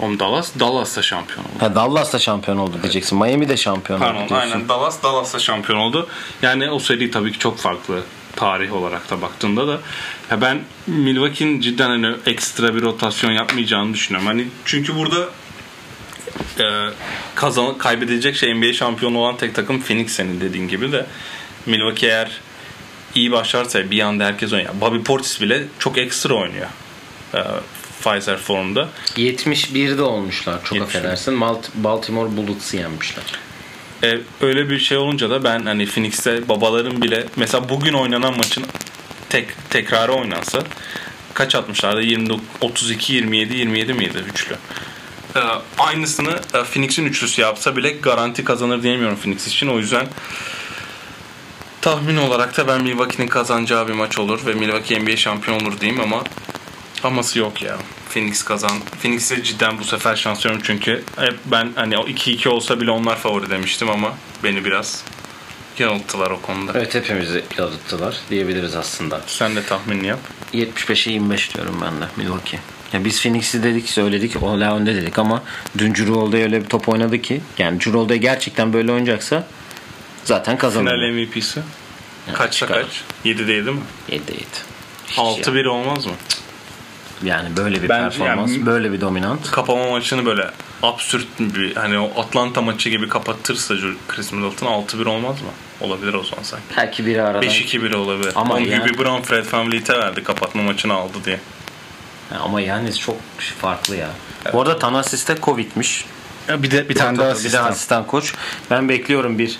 on 0.00 0.18
Dallas, 0.18 0.50
Dallas 0.60 0.96
da 0.96 1.02
şampiyon 1.02 1.38
oldu. 1.44 1.52
Ha, 1.60 1.74
Dallas 1.74 2.12
da 2.12 2.18
şampiyon 2.18 2.56
oldu 2.56 2.78
diyeceksin. 2.82 3.18
Miami 3.18 3.48
de 3.48 3.56
şampiyon 3.56 3.98
oldu 4.00 4.06
Pardon 4.06 4.28
diyorsun. 4.28 4.36
aynen 4.52 4.68
Dallas 4.68 5.02
Dallas 5.02 5.34
da 5.34 5.38
şampiyon 5.38 5.78
oldu. 5.78 6.06
Yani 6.42 6.70
o 6.70 6.78
seri 6.78 7.10
tabii 7.10 7.32
ki 7.32 7.38
çok 7.38 7.58
farklı 7.58 8.02
tarih 8.36 8.72
olarak 8.76 9.10
da 9.10 9.22
baktığında 9.22 9.68
da 9.68 9.78
ya 10.30 10.40
ben 10.40 10.60
Milwaukee'nin 10.86 11.60
cidden 11.60 11.88
hani 11.88 12.16
ekstra 12.26 12.74
bir 12.74 12.82
rotasyon 12.82 13.30
yapmayacağını 13.30 13.94
düşünüyorum. 13.94 14.26
Hani 14.26 14.46
çünkü 14.64 14.96
burada 14.96 15.28
e, 16.58 16.64
kazan 17.34 17.78
kaybedilecek 17.78 18.36
şey 18.36 18.54
NBA 18.54 18.72
şampiyonu 18.72 19.18
olan 19.18 19.36
tek 19.36 19.54
takım 19.54 19.82
Phoenix 19.82 20.12
senin 20.12 20.40
dediğin 20.40 20.68
gibi 20.68 20.92
de 20.92 21.06
Milwaukee 21.66 22.06
eğer 22.06 22.30
iyi 23.14 23.32
başlarsa 23.32 23.90
bir 23.90 24.00
anda 24.00 24.24
herkes 24.24 24.52
oynuyor. 24.52 24.74
Bobby 24.80 24.98
Portis 24.98 25.40
bile 25.40 25.62
çok 25.78 25.98
ekstra 25.98 26.34
oynuyor. 26.34 26.68
E, 27.34 27.38
Pfizer 28.02 28.36
formda. 28.36 28.88
71'de 29.16 30.02
olmuşlar 30.02 30.64
çok 30.64 30.78
71. 30.78 30.98
affedersin. 30.98 31.40
Baltimore 31.74 32.36
Bullets'ı 32.36 32.76
yenmişler. 32.76 33.24
E, 34.02 34.18
öyle 34.40 34.70
bir 34.70 34.78
şey 34.78 34.98
olunca 34.98 35.30
da 35.30 35.44
ben 35.44 35.66
hani 35.66 35.86
Phoenix'te 35.86 36.48
babaların 36.48 37.02
bile 37.02 37.26
mesela 37.36 37.68
bugün 37.68 37.92
oynanan 37.92 38.36
maçın 38.36 38.64
tek 39.30 39.70
tekrarı 39.70 40.12
oynansa 40.12 40.62
kaç 41.34 41.54
atmışlardı? 41.54 42.02
20 42.02 42.40
32 42.60 43.12
27 43.12 43.56
27 43.56 43.94
miydi 43.94 44.24
üçlü? 44.32 44.56
E, 45.36 45.40
aynısını 45.78 46.30
e, 46.30 46.62
Phoenix'in 46.62 47.06
üçlüsü 47.06 47.42
yapsa 47.42 47.76
bile 47.76 47.90
garanti 47.90 48.44
kazanır 48.44 48.82
diyemiyorum 48.82 49.16
Phoenix 49.16 49.46
için. 49.46 49.68
O 49.68 49.78
yüzden 49.78 50.06
tahmin 51.80 52.16
olarak 52.16 52.56
da 52.56 52.68
ben 52.68 52.82
Milwaukee'nin 52.82 53.28
kazanacağı 53.28 53.88
bir 53.88 53.92
maç 53.92 54.18
olur 54.18 54.46
ve 54.46 54.54
Milwaukee 54.54 55.00
NBA 55.00 55.16
şampiyon 55.16 55.60
olur 55.60 55.80
diyeyim 55.80 56.00
ama 56.00 56.24
aması 57.04 57.38
yok 57.38 57.62
ya. 57.62 57.76
Phoenix 58.10 58.42
kazan. 58.42 58.80
Phoenix'e 59.02 59.42
cidden 59.42 59.78
bu 59.78 59.84
sefer 59.84 60.16
şans 60.16 60.38
veriyorum 60.46 60.62
çünkü 60.66 61.04
hep 61.16 61.38
ben 61.44 61.72
hani 61.74 61.98
o 61.98 62.08
2-2 62.08 62.48
olsa 62.48 62.80
bile 62.80 62.90
onlar 62.90 63.16
favori 63.16 63.50
demiştim 63.50 63.90
ama 63.90 64.14
beni 64.44 64.64
biraz 64.64 65.04
yanılttılar 65.80 66.30
o 66.30 66.40
konuda. 66.40 66.72
Evet 66.74 66.94
hepimizi 66.94 67.44
yanılttılar 67.58 68.16
diyebiliriz 68.30 68.76
aslında. 68.76 69.20
Sen 69.26 69.56
de 69.56 69.62
tahminini 69.62 70.06
yap. 70.06 70.18
75'e 70.54 71.12
25 71.12 71.54
diyorum 71.54 71.80
ben 71.82 72.00
de 72.00 72.04
Milwaukee. 72.16 72.58
Ya 72.92 73.04
biz 73.04 73.22
Phoenix'i 73.22 73.62
dedik 73.62 73.88
söyledik 73.88 74.42
o 74.42 74.48
önde 74.76 74.94
dedik 74.94 75.18
ama 75.18 75.42
dün 75.78 75.94
Holiday 75.94 76.42
öyle 76.42 76.64
bir 76.64 76.68
top 76.68 76.88
oynadı 76.88 77.22
ki 77.22 77.40
yani 77.58 77.80
Holiday 77.94 78.18
gerçekten 78.18 78.72
böyle 78.72 78.92
oynayacaksa 78.92 79.46
zaten 80.24 80.58
kazanır. 80.58 80.90
Final 80.90 81.12
MVP'si. 81.12 81.60
Kaçta 82.32 82.66
çıkar. 82.66 82.82
kaç? 82.82 83.02
7'de 83.24 83.52
7 83.52 83.70
mi? 83.70 83.80
7 84.08 84.32
7. 84.32 84.44
6-1 85.16 85.66
olmaz 85.68 86.06
mı? 86.06 86.12
Yani 87.24 87.56
böyle 87.56 87.82
bir 87.82 87.88
Ben- 87.88 88.02
performans, 88.10 88.50
yani- 88.50 88.66
böyle 88.66 88.92
bir 88.92 89.00
dominant. 89.00 89.50
Kapama 89.50 89.90
maçını 89.90 90.26
böyle 90.26 90.50
absürt 90.82 91.26
bir 91.40 91.76
hani 91.76 91.98
o 91.98 92.20
Atlanta 92.20 92.62
maçı 92.62 92.88
gibi 92.90 93.08
kapatırsa 93.08 93.74
Chris 94.08 94.32
Middleton 94.32 94.66
6-1 94.66 95.06
olmaz 95.06 95.42
mı? 95.42 95.48
Olabilir 95.80 96.14
o 96.14 96.24
zaman 96.24 96.42
sanki. 96.42 96.64
Belki 96.76 97.06
biri 97.06 97.22
aradan 97.22 97.42
5-2-1 97.42 97.92
olabilir. 97.94 98.32
Ama 98.34 98.60
yani- 98.60 98.82
Hubie 98.84 98.98
Brown 98.98 99.22
Fred 99.22 99.46
VanVleet'e 99.52 99.98
verdi 99.98 100.22
kapatma 100.24 100.62
maçını 100.62 100.92
aldı 100.94 101.18
diye. 101.24 101.40
ama 102.40 102.60
yani 102.60 102.94
çok 102.94 103.16
farklı 103.60 103.96
ya. 103.96 104.08
Bu 104.52 104.60
arada 104.60 104.78
Thanasis 104.78 105.28
de 105.28 105.36
Covid'miş. 105.42 106.04
bir 106.48 106.70
de 106.70 106.88
bir 106.88 106.94
Bir 107.44 107.52
de 107.52 107.58
asistan 107.60 108.06
koç. 108.06 108.34
Ben 108.70 108.88
bekliyorum 108.88 109.38
bir 109.38 109.58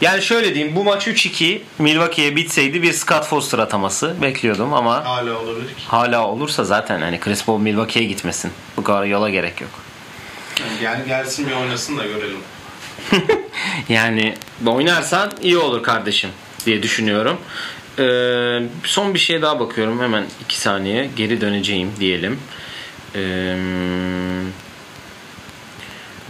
yani 0.00 0.22
şöyle 0.22 0.54
diyeyim 0.54 0.76
bu 0.76 0.84
maç 0.84 1.06
3-2 1.08 1.60
Milwaukee'ye 1.78 2.36
bitseydi 2.36 2.82
bir 2.82 2.92
Scott 2.92 3.24
Foster 3.26 3.58
ataması 3.58 4.16
bekliyordum 4.22 4.74
ama 4.74 5.04
Hala 5.04 5.38
olabilir 5.38 5.68
ki. 5.68 5.82
hala 5.86 6.26
olursa 6.28 6.64
zaten 6.64 7.00
hani 7.00 7.20
Chris 7.20 7.44
Paul 7.44 7.58
Milwaukee'ye 7.58 8.06
gitmesin. 8.08 8.52
Bu 8.76 8.84
kadar 8.84 9.04
yola 9.04 9.30
gerek 9.30 9.60
yok. 9.60 9.70
Gel 10.80 11.04
gelsin 11.06 11.48
bir 11.48 11.52
oynasın 11.54 11.98
da 11.98 12.04
görelim. 12.04 12.38
Yani 13.88 14.34
oynarsan 14.66 15.32
iyi 15.42 15.58
olur 15.58 15.82
kardeşim 15.82 16.30
diye 16.66 16.82
düşünüyorum. 16.82 17.40
Ee, 17.98 18.02
son 18.84 19.14
bir 19.14 19.18
şeye 19.18 19.42
daha 19.42 19.60
bakıyorum 19.60 20.00
hemen 20.02 20.24
2 20.44 20.60
saniye 20.60 21.10
geri 21.16 21.40
döneceğim 21.40 21.92
diyelim. 22.00 22.40
Ee, 23.14 23.56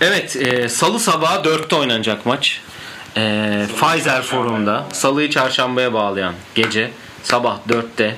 evet 0.00 0.37
e, 0.37 0.68
salı 0.68 1.00
sabahı 1.00 1.42
4'te 1.48 1.76
oynanacak 1.76 2.26
maç. 2.26 2.61
Ee, 3.16 3.66
Pfizer 3.81 4.23
Forum'da 4.23 4.87
salıyı 4.92 5.31
çarşambaya 5.31 5.92
bağlayan 5.92 6.35
gece 6.55 6.90
sabah 7.23 7.59
4'te 7.68 8.16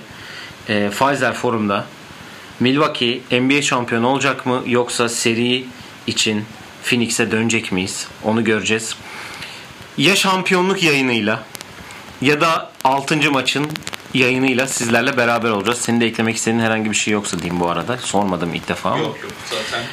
e, 0.68 0.90
Pfizer 0.90 1.34
Forum'da 1.34 1.84
Milwaukee 2.60 3.20
NBA 3.30 3.62
şampiyonu 3.62 4.08
olacak 4.08 4.46
mı 4.46 4.62
yoksa 4.66 5.08
seri 5.08 5.64
için 6.06 6.44
Phoenix'e 6.84 7.30
dönecek 7.30 7.72
miyiz? 7.72 8.06
Onu 8.24 8.44
göreceğiz. 8.44 8.96
Ya 9.96 10.16
şampiyonluk 10.16 10.82
yayınıyla 10.82 11.42
ya 12.20 12.40
da 12.40 12.70
6. 12.84 13.32
maçın 13.32 13.70
yayınıyla 14.14 14.66
sizlerle 14.66 15.16
beraber 15.16 15.50
olacağız. 15.50 15.78
Senin 15.78 16.00
de 16.00 16.06
eklemek 16.06 16.36
istediğin 16.36 16.62
herhangi 16.62 16.90
bir 16.90 16.96
şey 16.96 17.12
yoksa 17.12 17.38
diyeyim 17.38 17.60
bu 17.60 17.70
arada. 17.70 17.98
Sormadım 17.98 18.54
ilk 18.54 18.68
defa 18.68 18.90
ama. 18.90 18.98
Yok 18.98 19.18
yok 19.22 19.32
zaten 19.50 19.84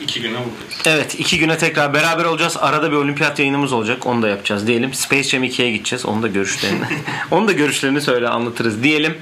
iki 0.00 0.20
güne 0.20 0.32
buradayız. 0.34 0.80
Evet 0.86 1.14
iki 1.20 1.38
güne 1.38 1.58
tekrar 1.58 1.94
beraber 1.94 2.24
olacağız. 2.24 2.56
Arada 2.60 2.90
bir 2.92 2.96
olimpiyat 2.96 3.38
yayınımız 3.38 3.72
olacak. 3.72 4.06
Onu 4.06 4.22
da 4.22 4.28
yapacağız 4.28 4.66
diyelim. 4.66 4.94
Space 4.94 5.22
Jam 5.22 5.44
2'ye 5.44 5.70
gideceğiz. 5.70 6.06
Onun 6.06 6.22
da 6.22 6.28
görüşlerini 6.28 6.84
onun 7.30 7.48
da 7.48 7.52
görüşlerini 7.52 8.00
söyle 8.00 8.28
anlatırız 8.28 8.82
diyelim. 8.82 9.14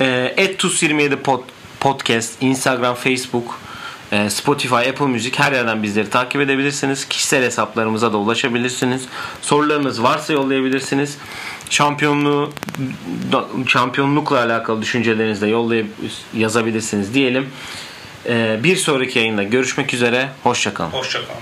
Ee, 0.00 0.34
@tus27 0.36 1.16
pod, 1.16 1.40
podcast, 1.80 2.32
Instagram, 2.42 2.94
Facebook, 2.94 3.60
e, 4.12 4.30
Spotify, 4.30 4.74
Apple 4.74 5.06
Music 5.06 5.38
her 5.38 5.52
yerden 5.52 5.82
bizleri 5.82 6.10
takip 6.10 6.40
edebilirsiniz. 6.40 7.08
Kişisel 7.08 7.42
hesaplarımıza 7.42 8.12
da 8.12 8.16
ulaşabilirsiniz. 8.16 9.02
Sorularınız 9.42 10.02
varsa 10.02 10.32
yollayabilirsiniz. 10.32 11.18
Şampiyonluğu 11.70 12.52
şampiyonlukla 13.66 14.38
alakalı 14.38 14.82
düşüncelerinizi 14.82 15.40
de 15.40 15.46
yollayıp 15.46 15.86
yazabilirsiniz 16.34 17.14
diyelim. 17.14 17.48
Ee, 18.28 18.60
bir 18.64 18.76
sonraki 18.76 19.18
yayında 19.18 19.42
görüşmek 19.42 19.94
üzere. 19.94 20.28
Hoşçakalın. 20.42 20.90
Hoşçakalın. 20.90 21.40